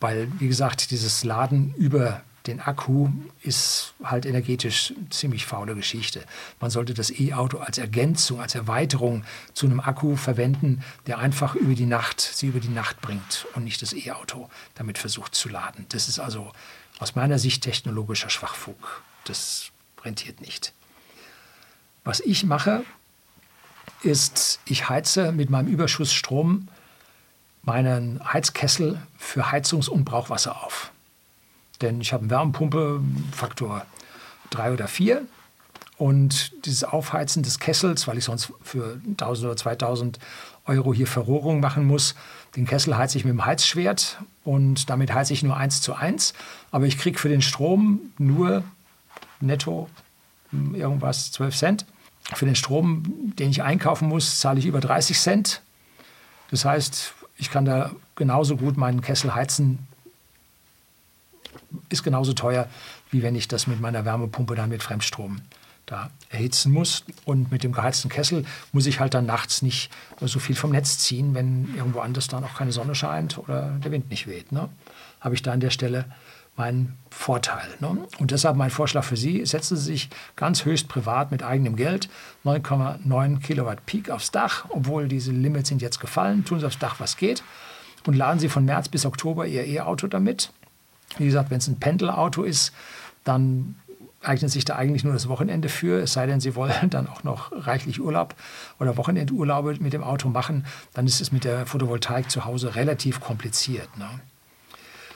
Weil, 0.00 0.28
wie 0.38 0.48
gesagt, 0.48 0.90
dieses 0.90 1.24
Laden 1.24 1.74
über 1.74 2.22
den 2.46 2.60
Akku 2.60 3.08
ist 3.42 3.94
halt 4.02 4.26
energetisch 4.26 4.94
ziemlich 5.10 5.46
faule 5.46 5.74
Geschichte. 5.74 6.24
Man 6.60 6.70
sollte 6.70 6.94
das 6.94 7.10
E-Auto 7.10 7.58
als 7.58 7.78
Ergänzung, 7.78 8.40
als 8.40 8.54
Erweiterung 8.54 9.24
zu 9.54 9.66
einem 9.66 9.80
Akku 9.80 10.16
verwenden, 10.16 10.82
der 11.06 11.18
einfach 11.18 11.54
über 11.54 11.74
die 11.74 11.86
Nacht, 11.86 12.20
sie 12.20 12.48
über 12.48 12.60
die 12.60 12.68
Nacht 12.68 13.00
bringt 13.00 13.46
und 13.54 13.64
nicht 13.64 13.80
das 13.82 13.92
E-Auto 13.92 14.48
damit 14.74 14.98
versucht 14.98 15.34
zu 15.34 15.48
laden. 15.48 15.86
Das 15.90 16.08
ist 16.08 16.18
also 16.18 16.50
aus 16.98 17.14
meiner 17.14 17.38
Sicht 17.38 17.62
technologischer 17.62 18.30
Schwachfug. 18.30 19.02
Das 19.24 19.70
rentiert 20.04 20.40
nicht. 20.40 20.72
Was 22.04 22.20
ich 22.20 22.44
mache, 22.44 22.84
ist, 24.02 24.60
ich 24.64 24.88
heize 24.88 25.30
mit 25.30 25.48
meinem 25.48 25.68
Überschussstrom 25.68 26.68
meinen 27.62 28.20
Heizkessel 28.32 29.00
für 29.16 29.52
Heizungs- 29.52 29.88
und 29.88 30.04
Brauchwasser 30.04 30.64
auf. 30.64 30.90
Denn 31.80 32.00
ich 32.00 32.12
habe 32.12 32.22
eine 32.22 32.30
Wärmepumpe, 32.30 33.00
Faktor 33.32 33.86
3 34.50 34.72
oder 34.72 34.88
4. 34.88 35.22
Und 35.98 36.64
dieses 36.66 36.84
Aufheizen 36.84 37.42
des 37.42 37.60
Kessels, 37.60 38.08
weil 38.08 38.18
ich 38.18 38.24
sonst 38.24 38.52
für 38.62 39.00
1000 39.06 39.46
oder 39.46 39.56
2000 39.56 40.18
Euro 40.64 40.94
hier 40.94 41.06
Verrohrung 41.06 41.60
machen 41.60 41.84
muss, 41.86 42.14
den 42.56 42.66
Kessel 42.66 42.96
heize 42.96 43.18
ich 43.18 43.24
mit 43.24 43.32
dem 43.32 43.44
Heizschwert 43.44 44.18
und 44.44 44.90
damit 44.90 45.12
heize 45.12 45.32
ich 45.32 45.42
nur 45.42 45.56
1 45.56 45.80
zu 45.80 45.94
1. 45.94 46.34
Aber 46.70 46.86
ich 46.86 46.98
kriege 46.98 47.18
für 47.18 47.28
den 47.28 47.42
Strom 47.42 48.00
nur 48.18 48.64
netto 49.40 49.88
hm, 50.50 50.74
irgendwas 50.74 51.32
12 51.32 51.56
Cent. 51.56 51.86
Für 52.34 52.46
den 52.46 52.56
Strom, 52.56 53.32
den 53.38 53.50
ich 53.50 53.62
einkaufen 53.62 54.08
muss, 54.08 54.38
zahle 54.38 54.58
ich 54.58 54.66
über 54.66 54.80
30 54.80 55.18
Cent. 55.18 55.62
Das 56.50 56.64
heißt, 56.64 57.14
ich 57.42 57.50
kann 57.50 57.64
da 57.64 57.90
genauso 58.14 58.56
gut 58.56 58.76
meinen 58.76 59.00
Kessel 59.00 59.34
heizen 59.34 59.80
ist 61.88 62.04
genauso 62.04 62.34
teuer, 62.34 62.68
wie 63.10 63.22
wenn 63.22 63.34
ich 63.34 63.48
das 63.48 63.66
mit 63.66 63.80
meiner 63.80 64.04
Wärmepumpe 64.04 64.54
dann 64.54 64.68
mit 64.68 64.82
Fremdstrom 64.82 65.40
da 65.86 66.10
erhitzen 66.30 66.72
muss. 66.72 67.04
Und 67.24 67.50
mit 67.50 67.64
dem 67.64 67.72
geheizten 67.72 68.08
Kessel 68.08 68.44
muss 68.70 68.86
ich 68.86 69.00
halt 69.00 69.14
dann 69.14 69.26
nachts 69.26 69.60
nicht 69.60 69.90
so 70.20 70.38
viel 70.38 70.54
vom 70.54 70.70
Netz 70.70 70.98
ziehen, 70.98 71.34
wenn 71.34 71.74
irgendwo 71.74 71.98
anders 71.98 72.28
dann 72.28 72.44
auch 72.44 72.54
keine 72.54 72.70
Sonne 72.70 72.94
scheint 72.94 73.38
oder 73.38 73.70
der 73.82 73.90
Wind 73.90 74.08
nicht 74.08 74.28
weht. 74.28 74.52
Ne? 74.52 74.68
Habe 75.20 75.34
ich 75.34 75.42
da 75.42 75.52
an 75.52 75.60
der 75.60 75.70
Stelle 75.70 76.04
meinen 76.56 76.96
Vorteil. 77.10 77.66
Ne? 77.80 77.96
Und 78.18 78.30
deshalb 78.30 78.56
mein 78.56 78.70
Vorschlag 78.70 79.04
für 79.04 79.16
Sie, 79.16 79.44
setzen 79.46 79.76
Sie 79.76 79.84
sich 79.84 80.10
ganz 80.36 80.64
höchst 80.64 80.88
privat 80.88 81.30
mit 81.30 81.42
eigenem 81.42 81.76
Geld 81.76 82.08
9,9 82.44 83.40
Kilowatt 83.40 83.86
Peak 83.86 84.10
aufs 84.10 84.30
Dach, 84.30 84.66
obwohl 84.68 85.08
diese 85.08 85.32
Limits 85.32 85.68
sind 85.68 85.82
jetzt 85.82 86.00
gefallen, 86.00 86.44
tun 86.44 86.60
Sie 86.60 86.66
aufs 86.66 86.78
Dach, 86.78 86.96
was 86.98 87.16
geht 87.16 87.42
und 88.06 88.14
laden 88.14 88.38
Sie 88.38 88.48
von 88.48 88.64
März 88.64 88.88
bis 88.88 89.06
Oktober 89.06 89.46
Ihr 89.46 89.66
E-Auto 89.66 90.06
damit 90.06 90.50
wie 91.18 91.26
gesagt, 91.26 91.50
wenn 91.50 91.58
es 91.58 91.68
ein 91.68 91.78
Pendelauto 91.78 92.42
ist, 92.42 92.72
dann 93.24 93.76
eignet 94.22 94.50
sich 94.50 94.64
da 94.64 94.76
eigentlich 94.76 95.02
nur 95.04 95.12
das 95.12 95.28
Wochenende 95.28 95.68
für, 95.68 96.00
es 96.00 96.12
sei 96.12 96.26
denn, 96.26 96.40
Sie 96.40 96.54
wollen 96.54 96.90
dann 96.90 97.08
auch 97.08 97.24
noch 97.24 97.50
reichlich 97.52 98.00
Urlaub 98.00 98.34
oder 98.78 98.96
Wochenendurlaube 98.96 99.76
mit 99.80 99.92
dem 99.92 100.04
Auto 100.04 100.28
machen, 100.28 100.64
dann 100.94 101.06
ist 101.06 101.20
es 101.20 101.32
mit 101.32 101.44
der 101.44 101.66
Photovoltaik 101.66 102.30
zu 102.30 102.44
Hause 102.44 102.74
relativ 102.74 103.20
kompliziert. 103.20 103.96
Ne? 103.98 104.08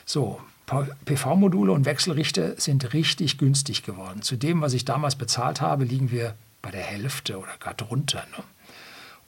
So, 0.05 0.41
PV-Module 0.67 1.73
und 1.73 1.85
Wechselrichter 1.85 2.61
sind 2.61 2.93
richtig 2.93 3.39
günstig 3.39 3.85
geworden. 3.85 4.23
Zu 4.23 4.37
dem, 4.37 4.61
was 4.61 4.73
ich 4.73 4.85
damals 4.85 5.15
bezahlt 5.15 5.61
habe, 5.61 5.85
liegen 5.85 6.11
wir 6.11 6.35
bei 6.61 6.71
der 6.71 6.83
Hälfte 6.83 7.39
oder 7.39 7.57
gar 7.61 7.75
drunter. 7.75 8.25
Ne? 8.37 8.43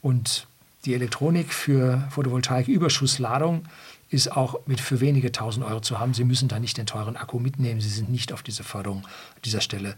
Und 0.02 0.48
die 0.84 0.94
Elektronik 0.94 1.52
für 1.52 2.08
Photovoltaik-Überschussladung 2.10 3.64
ist 4.10 4.32
auch 4.36 4.66
mit 4.66 4.80
für 4.80 5.00
wenige 5.00 5.30
tausend 5.30 5.64
Euro 5.64 5.80
zu 5.80 6.00
haben. 6.00 6.14
Sie 6.14 6.24
müssen 6.24 6.48
da 6.48 6.58
nicht 6.58 6.76
den 6.76 6.86
teuren 6.86 7.16
Akku 7.16 7.38
mitnehmen. 7.38 7.80
Sie 7.80 7.88
sind 7.88 8.10
nicht 8.10 8.32
auf 8.32 8.42
diese 8.42 8.64
Förderung 8.64 9.04
an 9.04 9.42
dieser 9.44 9.60
Stelle 9.60 9.94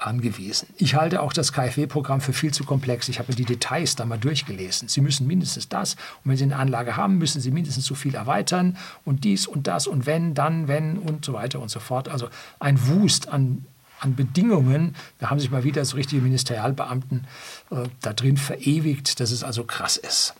angewiesen. 0.00 0.68
Ich 0.76 0.94
halte 0.94 1.22
auch 1.22 1.32
das 1.32 1.52
KfW-Programm 1.52 2.20
für 2.20 2.32
viel 2.32 2.52
zu 2.52 2.64
komplex. 2.64 3.08
Ich 3.08 3.18
habe 3.18 3.32
mir 3.32 3.36
die 3.36 3.44
Details 3.44 3.96
da 3.96 4.04
mal 4.04 4.18
durchgelesen. 4.18 4.88
Sie 4.88 5.00
müssen 5.00 5.26
mindestens 5.26 5.68
das 5.68 5.94
und 6.24 6.30
wenn 6.30 6.36
Sie 6.36 6.44
eine 6.44 6.56
Anlage 6.56 6.96
haben, 6.96 7.18
müssen 7.18 7.40
Sie 7.40 7.50
mindestens 7.50 7.84
so 7.84 7.94
viel 7.94 8.14
erweitern 8.14 8.76
und 9.04 9.24
dies 9.24 9.46
und 9.46 9.66
das 9.66 9.86
und 9.86 10.06
wenn, 10.06 10.34
dann, 10.34 10.68
wenn 10.68 10.98
und 10.98 11.24
so 11.24 11.32
weiter 11.32 11.60
und 11.60 11.70
so 11.70 11.80
fort. 11.80 12.08
Also 12.08 12.28
ein 12.58 12.78
Wust 12.88 13.28
an, 13.28 13.64
an 14.00 14.14
Bedingungen. 14.16 14.96
Da 15.18 15.30
haben 15.30 15.40
sich 15.40 15.50
mal 15.50 15.64
wieder 15.64 15.84
so 15.84 15.96
richtige 15.96 16.22
Ministerialbeamten 16.22 17.26
äh, 17.70 17.84
da 18.00 18.12
drin 18.12 18.36
verewigt, 18.36 19.20
dass 19.20 19.30
es 19.30 19.44
also 19.44 19.64
krass 19.64 19.96
ist 19.96 20.34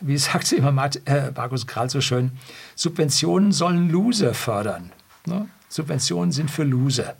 wie 0.00 0.18
sagt 0.18 0.52
immer 0.52 0.90
äh, 1.06 1.30
Markus 1.34 1.66
Kral 1.66 1.90
so 1.90 2.00
schön, 2.00 2.32
Subventionen 2.74 3.52
sollen 3.52 3.90
Loser 3.90 4.34
fördern. 4.34 4.92
Ne? 5.26 5.48
Subventionen 5.68 6.32
sind 6.32 6.50
für 6.50 6.64
Loser. 6.64 7.16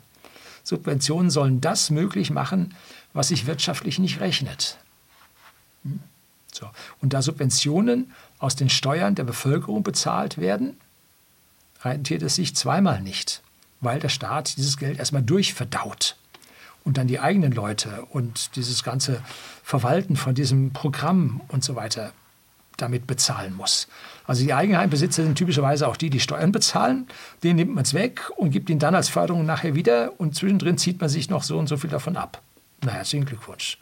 Subventionen 0.63 1.29
sollen 1.29 1.61
das 1.61 1.89
möglich 1.89 2.31
machen, 2.31 2.75
was 3.13 3.29
sich 3.29 3.47
wirtschaftlich 3.47 3.99
nicht 3.99 4.19
rechnet. 4.19 4.77
Hm? 5.83 5.99
So. 6.53 6.69
Und 7.01 7.13
da 7.13 7.21
Subventionen 7.21 8.11
aus 8.39 8.55
den 8.55 8.69
Steuern 8.69 9.15
der 9.15 9.23
Bevölkerung 9.23 9.83
bezahlt 9.83 10.37
werden, 10.37 10.77
rentiert 11.83 12.21
es 12.21 12.35
sich 12.35 12.55
zweimal 12.55 13.01
nicht, 13.01 13.41
weil 13.79 13.99
der 13.99 14.09
Staat 14.09 14.57
dieses 14.57 14.77
Geld 14.77 14.99
erstmal 14.99 15.23
durchverdaut 15.23 16.17
und 16.83 16.97
dann 16.97 17.07
die 17.07 17.19
eigenen 17.19 17.51
Leute 17.51 18.05
und 18.11 18.55
dieses 18.55 18.83
ganze 18.83 19.21
Verwalten 19.63 20.15
von 20.15 20.35
diesem 20.35 20.73
Programm 20.73 21.41
und 21.47 21.63
so 21.63 21.75
weiter 21.75 22.13
damit 22.81 23.07
bezahlen 23.07 23.55
muss. 23.55 23.87
Also 24.25 24.43
die 24.43 24.53
Eigenheimbesitzer 24.53 25.23
sind 25.23 25.37
typischerweise 25.37 25.87
auch 25.87 25.97
die, 25.97 26.09
die 26.09 26.19
Steuern 26.19 26.51
bezahlen. 26.51 27.07
Den 27.43 27.55
nimmt 27.55 27.75
man 27.75 27.83
es 27.83 27.93
weg 27.93 28.29
und 28.37 28.51
gibt 28.51 28.69
ihn 28.69 28.79
dann 28.79 28.95
als 28.95 29.09
Förderung 29.09 29.45
nachher 29.45 29.75
wieder 29.75 30.19
und 30.19 30.35
zwischendrin 30.35 30.77
zieht 30.77 31.01
man 31.01 31.09
sich 31.09 31.29
noch 31.29 31.43
so 31.43 31.57
und 31.57 31.67
so 31.67 31.77
viel 31.77 31.89
davon 31.89 32.17
ab. 32.17 32.41
Na, 32.83 32.93
herzlichen 32.93 33.25
Glückwunsch. 33.25 33.77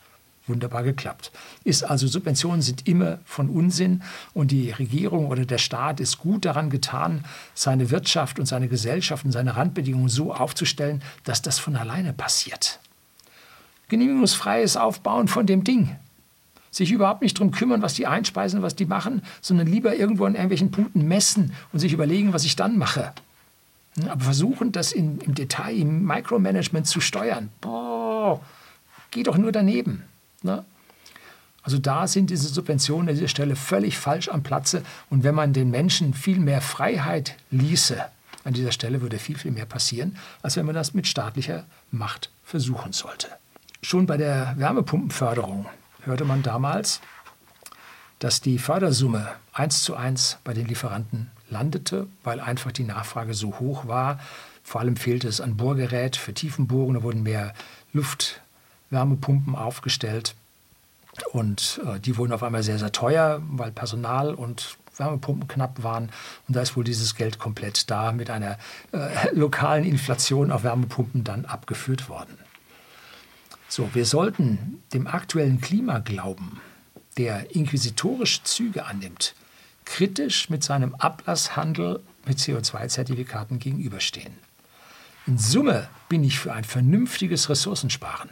Wunderbar 0.47 0.81
geklappt. 0.81 1.31
Ist 1.63 1.83
also 1.83 2.07
Subventionen 2.07 2.63
sind 2.63 2.87
immer 2.87 3.19
von 3.23 3.49
Unsinn 3.49 4.01
und 4.33 4.49
die 4.49 4.71
Regierung 4.71 5.27
oder 5.27 5.45
der 5.45 5.59
Staat 5.59 5.99
ist 5.99 6.17
gut 6.17 6.43
daran 6.43 6.71
getan, 6.71 7.23
seine 7.53 7.91
Wirtschaft 7.91 8.39
und 8.39 8.47
seine 8.47 8.67
Gesellschaft 8.67 9.25
und 9.25 9.31
seine 9.31 9.55
Randbedingungen 9.55 10.09
so 10.09 10.33
aufzustellen, 10.33 11.03
dass 11.23 11.43
das 11.43 11.59
von 11.59 11.75
alleine 11.75 12.13
passiert. 12.13 12.79
Genehmigungsfreies 13.89 14.75
Aufbauen 14.75 15.27
von 15.27 15.45
dem 15.45 15.63
Ding 15.63 15.95
sich 16.71 16.91
überhaupt 16.91 17.21
nicht 17.21 17.38
darum 17.38 17.51
kümmern, 17.51 17.81
was 17.81 17.93
die 17.93 18.07
einspeisen, 18.07 18.61
was 18.61 18.75
die 18.75 18.85
machen, 18.85 19.21
sondern 19.41 19.67
lieber 19.67 19.95
irgendwo 19.95 20.25
an 20.25 20.35
irgendwelchen 20.35 20.71
Punkten 20.71 21.07
messen 21.07 21.53
und 21.73 21.79
sich 21.79 21.93
überlegen, 21.93 22.33
was 22.33 22.45
ich 22.45 22.55
dann 22.55 22.77
mache. 22.77 23.13
Aber 24.07 24.23
versuchen, 24.23 24.71
das 24.71 24.91
in, 24.91 25.19
im 25.19 25.35
Detail, 25.35 25.75
im 25.75 26.05
Micromanagement 26.05 26.88
zu 26.88 27.01
steuern, 27.01 27.49
boah, 27.61 28.39
geht 29.11 29.27
doch 29.27 29.38
nur 29.38 29.51
daneben. 29.51 30.03
Ne? 30.43 30.63
Also 31.63 31.77
da 31.77 32.07
sind 32.07 32.29
diese 32.29 32.47
Subventionen 32.47 33.09
an 33.09 33.15
dieser 33.15 33.27
Stelle 33.27 33.55
völlig 33.55 33.97
falsch 33.97 34.29
am 34.29 34.43
Platze. 34.43 34.83
Und 35.09 35.23
wenn 35.23 35.35
man 35.35 35.53
den 35.53 35.69
Menschen 35.69 36.13
viel 36.13 36.39
mehr 36.39 36.61
Freiheit 36.61 37.35
ließe, 37.51 38.03
an 38.43 38.53
dieser 38.53 38.71
Stelle 38.71 39.01
würde 39.01 39.19
viel, 39.19 39.38
viel 39.38 39.51
mehr 39.51 39.65
passieren, 39.65 40.17
als 40.41 40.55
wenn 40.55 40.65
man 40.65 40.75
das 40.75 40.93
mit 40.93 41.07
staatlicher 41.07 41.65
Macht 41.91 42.29
versuchen 42.43 42.93
sollte. 42.93 43.27
Schon 43.81 44.05
bei 44.05 44.17
der 44.17 44.55
Wärmepumpenförderung 44.57 45.65
hörte 46.09 46.25
man 46.25 46.43
damals, 46.43 46.99
dass 48.19 48.41
die 48.41 48.59
Fördersumme 48.59 49.29
eins 49.53 49.83
zu 49.83 49.95
eins 49.95 50.37
bei 50.43 50.53
den 50.53 50.67
Lieferanten 50.67 51.31
landete, 51.49 52.07
weil 52.23 52.39
einfach 52.39 52.71
die 52.71 52.83
Nachfrage 52.83 53.33
so 53.33 53.59
hoch 53.59 53.87
war. 53.87 54.19
Vor 54.63 54.81
allem 54.81 54.97
fehlte 54.97 55.27
es 55.27 55.39
an 55.39 55.55
Bohrgerät 55.55 56.15
für 56.15 56.33
Tiefenbohrungen, 56.33 56.95
da 56.95 57.03
wurden 57.03 57.23
mehr 57.23 57.53
Luftwärmepumpen 57.93 59.55
aufgestellt. 59.55 60.35
Und 61.31 61.81
äh, 61.85 61.99
die 61.99 62.17
wurden 62.17 62.33
auf 62.33 62.43
einmal 62.43 62.63
sehr, 62.63 62.79
sehr 62.79 62.91
teuer, 62.91 63.41
weil 63.49 63.71
Personal 63.71 64.33
und 64.33 64.77
Wärmepumpen 64.97 65.47
knapp 65.47 65.83
waren. 65.83 66.09
Und 66.47 66.55
da 66.55 66.61
ist 66.61 66.75
wohl 66.75 66.83
dieses 66.83 67.15
Geld 67.15 67.39
komplett 67.39 67.89
da 67.89 68.11
mit 68.11 68.29
einer 68.29 68.57
äh, 68.91 69.09
lokalen 69.33 69.85
Inflation 69.85 70.51
auf 70.51 70.63
Wärmepumpen 70.63 71.23
dann 71.23 71.45
abgeführt 71.45 72.09
worden. 72.09 72.37
So, 73.71 73.93
wir 73.93 74.05
sollten 74.05 74.81
dem 74.93 75.05
aktuellen 75.05 75.61
Klimaglauben, 75.61 76.59
der 77.17 77.55
inquisitorische 77.55 78.43
Züge 78.43 78.85
annimmt, 78.88 79.35
kritisch 79.85 80.49
mit 80.49 80.63
seinem 80.63 80.95
Ablasshandel 80.95 82.01
mit 82.25 82.39
CO2-Zertifikaten 82.39 83.59
gegenüberstehen. 83.59 84.33
In 85.27 85.38
Summe 85.38 85.88
bin 86.09 86.23
ich 86.23 86.39
für 86.39 86.51
ein 86.51 86.63
vernünftiges 86.63 87.47
Ressourcensparen. 87.49 88.31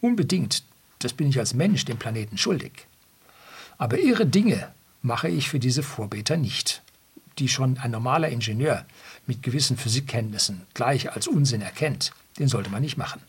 Unbedingt, 0.00 0.62
das 1.00 1.12
bin 1.12 1.28
ich 1.28 1.38
als 1.38 1.52
Mensch 1.52 1.84
dem 1.84 1.98
Planeten 1.98 2.38
schuldig. 2.38 2.86
Aber 3.76 3.98
irre 3.98 4.24
Dinge 4.24 4.72
mache 5.02 5.28
ich 5.28 5.50
für 5.50 5.58
diese 5.58 5.82
Vorbeter 5.82 6.38
nicht, 6.38 6.80
die 7.38 7.48
schon 7.48 7.76
ein 7.76 7.90
normaler 7.90 8.30
Ingenieur 8.30 8.86
mit 9.26 9.42
gewissen 9.42 9.76
Physikkenntnissen 9.76 10.62
gleich 10.72 11.12
als 11.12 11.28
Unsinn 11.28 11.60
erkennt. 11.60 12.12
Den 12.38 12.48
sollte 12.48 12.70
man 12.70 12.80
nicht 12.80 12.96
machen. 12.96 13.20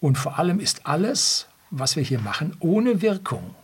Und 0.00 0.18
vor 0.18 0.38
allem 0.38 0.60
ist 0.60 0.86
alles, 0.86 1.46
was 1.70 1.96
wir 1.96 2.02
hier 2.02 2.20
machen, 2.20 2.56
ohne 2.60 3.02
Wirkung. 3.02 3.54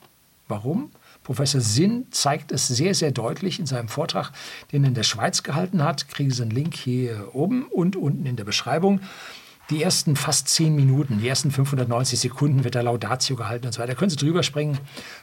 Warum? 0.48 0.90
Professor 1.22 1.60
Sinn 1.60 2.06
zeigt 2.10 2.52
es 2.52 2.68
sehr, 2.68 2.94
sehr 2.94 3.10
deutlich 3.10 3.58
in 3.58 3.66
seinem 3.66 3.88
Vortrag, 3.88 4.30
den 4.72 4.84
er 4.84 4.88
in 4.88 4.94
der 4.94 5.04
Schweiz 5.04 5.42
gehalten 5.42 5.82
hat. 5.82 6.08
Kriegen 6.08 6.30
Sie 6.30 6.42
einen 6.42 6.50
Link 6.50 6.74
hier 6.74 7.34
oben 7.34 7.64
und 7.64 7.96
unten 7.96 8.26
in 8.26 8.36
der 8.36 8.44
Beschreibung. 8.44 9.00
Die 9.70 9.82
ersten 9.82 10.14
fast 10.14 10.48
zehn 10.48 10.74
Minuten, 10.74 11.20
die 11.20 11.26
ersten 11.26 11.50
590 11.50 12.20
Sekunden 12.20 12.64
wird 12.64 12.74
der 12.74 12.82
Laudatio 12.82 13.34
gehalten 13.34 13.64
und 13.64 13.72
so 13.72 13.80
weiter. 13.80 13.94
Da 13.94 13.98
können 13.98 14.10
Sie 14.10 14.16
drüber 14.16 14.42
springen, 14.42 14.78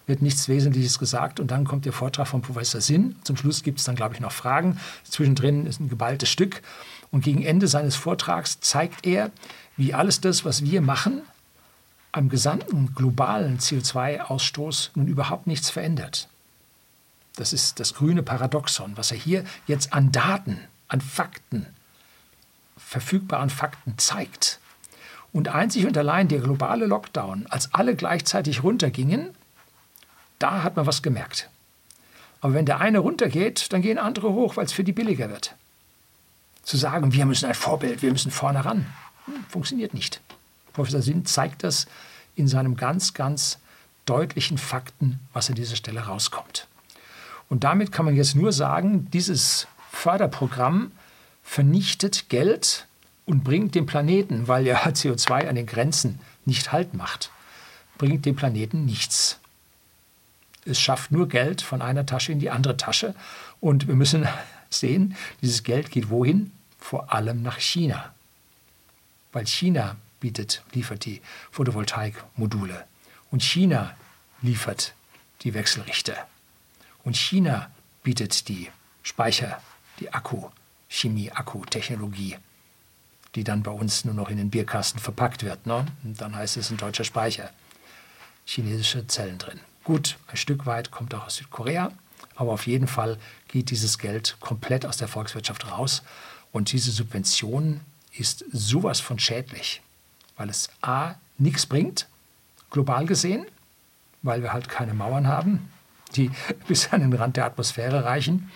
wird 0.08 0.24
nichts 0.24 0.50
Wesentliches 0.50 0.98
gesagt 0.98 1.40
und 1.40 1.52
dann 1.52 1.64
kommt 1.64 1.86
der 1.86 1.94
Vortrag 1.94 2.28
von 2.28 2.42
Professor 2.42 2.82
Sinn. 2.82 3.18
Zum 3.24 3.38
Schluss 3.38 3.62
gibt 3.62 3.78
es 3.78 3.86
dann, 3.86 3.96
glaube 3.96 4.16
ich, 4.16 4.20
noch 4.20 4.32
Fragen. 4.32 4.80
Zwischendrin 5.04 5.68
ist 5.68 5.80
ein 5.80 5.90
geballtes 5.90 6.30
Stück 6.30 6.64
und 7.12 7.24
gegen 7.24 7.44
Ende 7.44 7.68
seines 7.68 7.96
Vortrags 7.96 8.60
zeigt 8.62 9.06
er, 9.06 9.30
wie 9.78 9.94
alles 9.94 10.22
das, 10.22 10.46
was 10.46 10.64
wir 10.64 10.82
machen, 10.82 11.22
am 12.12 12.30
gesamten 12.30 12.94
globalen 12.94 13.60
CO2-Ausstoß 13.60 14.92
nun 14.96 15.08
überhaupt 15.08 15.48
nichts 15.48 15.70
verändert. 15.70 16.28
Das 17.36 17.54
ist 17.54 17.80
das 17.80 17.94
grüne 17.94 18.24
Paradoxon, 18.24 18.98
was 18.98 19.12
er 19.12 19.18
hier 19.18 19.46
jetzt 19.66 19.94
an 19.94 20.12
Daten, 20.12 20.60
an 20.90 21.00
Fakten, 21.00 21.66
verfügbaren 22.78 23.50
Fakten 23.50 23.98
zeigt. 23.98 24.60
Und 25.32 25.48
einzig 25.48 25.86
und 25.86 25.98
allein 25.98 26.28
der 26.28 26.40
globale 26.40 26.86
Lockdown, 26.86 27.48
als 27.48 27.74
alle 27.74 27.96
gleichzeitig 27.96 28.64
runtergingen, 28.64 29.30
da 30.40 30.64
hat 30.64 30.76
man 30.76 30.86
was 30.86 31.02
gemerkt. 31.02 31.50
Aber 32.42 32.54
wenn 32.54 32.66
der 32.66 32.82
eine 32.82 33.00
runtergeht, 33.00 33.72
dann 33.72 33.82
gehen 33.82 33.98
andere 33.98 34.34
hoch, 34.34 34.58
weil 34.58 34.66
es 34.66 34.74
für 34.74 34.84
die 34.84 34.92
billiger 34.92 35.30
wird. 35.30 35.56
Zu 36.64 36.76
sagen, 36.76 37.14
wir 37.14 37.26
müssen 37.26 37.46
ein 37.46 37.56
Vorbild, 37.56 38.02
wir 38.02 38.12
müssen 38.12 38.32
vorne 38.32 38.66
ran, 38.66 38.86
funktioniert 39.50 39.94
nicht. 39.94 40.22
Professor 40.74 41.02
Sinn 41.02 41.26
zeigt 41.26 41.63
das 41.63 41.88
in 42.36 42.48
seinem 42.48 42.76
ganz, 42.76 43.13
ganz 43.13 43.60
deutlichen 44.06 44.58
Fakten, 44.58 45.20
was 45.34 45.50
an 45.50 45.56
dieser 45.56 45.76
Stelle 45.76 46.02
rauskommt. 46.02 46.67
Und 47.50 47.63
damit 47.63 47.91
kann 47.91 48.06
man 48.06 48.15
jetzt 48.15 48.36
nur 48.36 48.52
sagen, 48.52 49.10
dieses 49.12 49.67
Förderprogramm 49.91 50.91
vernichtet 51.44 52.30
Geld 52.30 52.88
und 53.26 53.44
bringt 53.44 53.76
dem 53.76 53.86
Planeten, 53.86 54.48
weil 54.48 54.65
ja 54.67 54.80
CO2 54.82 55.48
an 55.48 55.56
den 55.56 55.65
Grenzen 55.65 56.20
nicht 56.46 56.72
Halt 56.72 56.94
macht, 56.94 57.30
bringt 57.98 58.26
dem 58.26 58.36
Planeten 58.36 58.86
nichts. 58.86 59.39
Es 60.65 60.80
schafft 60.80 61.12
nur 61.12 61.28
Geld 61.28 61.62
von 61.62 61.82
einer 61.82 62.06
Tasche 62.06 62.32
in 62.32 62.39
die 62.39 62.50
andere 62.50 62.78
Tasche. 62.78 63.15
Und 63.60 63.88
wir 63.88 63.96
müssen 63.96 64.28
sehen, 64.70 65.15
dieses 65.41 65.63
Geld 65.63 65.91
geht 65.91 66.10
wohin? 66.10 66.52
Vor 66.80 67.13
allem 67.13 67.41
nach 67.41 67.60
China 67.60 68.13
weil 69.32 69.48
China 69.48 69.98
bietet, 70.20 70.63
liefert 70.74 71.06
die 71.06 71.22
Photovoltaikmodule 71.52 72.86
und 73.32 73.44
China 73.44 73.96
liefert 74.41 74.94
die 75.41 75.54
Wechselrichter 75.54 76.28
und 77.04 77.15
China 77.15 77.72
bietet 78.04 78.48
die 78.48 78.70
Speicher, 79.04 79.62
die 80.00 80.13
Akku, 80.13 80.50
Chemie, 80.88 81.32
Akkutechnologie, 81.32 82.38
die 83.36 83.44
dann 83.44 83.63
bei 83.63 83.72
uns 83.72 84.06
nur 84.06 84.13
noch 84.13 84.30
in 84.30 84.38
den 84.38 84.50
Bierkasten 84.50 85.00
verpackt 85.00 85.44
wird. 85.44 85.65
Ne? 85.65 85.86
Und 86.04 86.20
dann 86.22 86.36
heißt 86.36 86.58
es 86.58 86.70
ein 86.70 86.78
deutscher 86.78 87.04
Speicher, 87.04 87.50
chinesische 88.46 89.08
Zellen 89.08 89.38
drin. 89.38 89.60
Gut, 89.84 90.17
ein 90.28 90.38
Stück 90.38 90.65
weit 90.65 90.91
kommt 90.91 91.13
auch 91.15 91.26
aus 91.26 91.38
Südkorea, 91.38 91.91
aber 92.36 92.52
auf 92.52 92.67
jeden 92.67 92.88
Fall 92.88 93.17
geht 93.48 93.72
dieses 93.72 93.98
Geld 93.98 94.38
komplett 94.39 94.86
aus 94.86 94.98
der 94.98 95.08
Volkswirtschaft 95.08 95.70
raus 95.72 96.04
und 96.52 96.72
diese 96.72 96.91
Subventionen 96.91 97.82
ist 98.17 98.45
sowas 98.52 99.00
von 99.00 99.19
schädlich, 99.19 99.82
weil 100.38 100.50
es 100.50 100.69
a 100.82 101.15
nichts 101.38 101.65
bringt, 101.65 102.08
global 102.69 103.06
gesehen, 103.06 103.45
weil 104.21 104.41
wir 104.41 104.54
halt 104.54 104.69
keine 104.69 104.93
Mauern 104.93 105.28
haben, 105.28 105.71
die 106.15 106.32
bis 106.67 106.91
an 106.91 107.02
den 107.02 107.13
Rand 107.13 107.38
der 107.38 107.45
Atmosphäre 107.45 108.04
reichen 108.04 108.52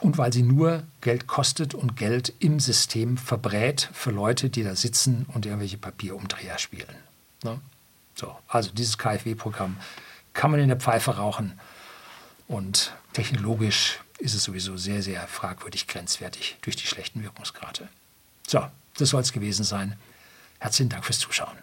und 0.00 0.18
weil 0.18 0.32
sie 0.32 0.42
nur 0.42 0.84
Geld 1.00 1.26
kostet 1.26 1.74
und 1.74 1.96
Geld 1.96 2.32
im 2.38 2.60
System 2.60 3.16
verbrät 3.16 3.88
für 3.92 4.10
Leute, 4.10 4.50
die 4.50 4.62
da 4.62 4.76
sitzen 4.76 5.26
und 5.32 5.46
irgendwelche 5.46 5.78
Papierumdreher 5.78 6.58
spielen. 6.58 6.96
Ne? 7.42 7.60
So, 8.14 8.36
also 8.48 8.70
dieses 8.70 8.98
KfW-Programm 8.98 9.76
kann 10.32 10.50
man 10.50 10.60
in 10.60 10.68
der 10.68 10.78
Pfeife 10.78 11.16
rauchen 11.16 11.58
und 12.46 12.92
technologisch 13.12 14.00
ist 14.18 14.34
es 14.34 14.44
sowieso 14.44 14.76
sehr, 14.76 15.02
sehr 15.02 15.26
fragwürdig 15.28 15.86
grenzwertig 15.86 16.56
durch 16.62 16.76
die 16.76 16.86
schlechten 16.86 17.22
Wirkungsgrade. 17.22 17.88
So, 18.46 18.66
das 18.98 19.10
soll 19.10 19.22
es 19.22 19.32
gewesen 19.32 19.64
sein. 19.64 19.96
Herzlichen 20.58 20.88
Dank 20.88 21.04
fürs 21.04 21.18
Zuschauen. 21.18 21.56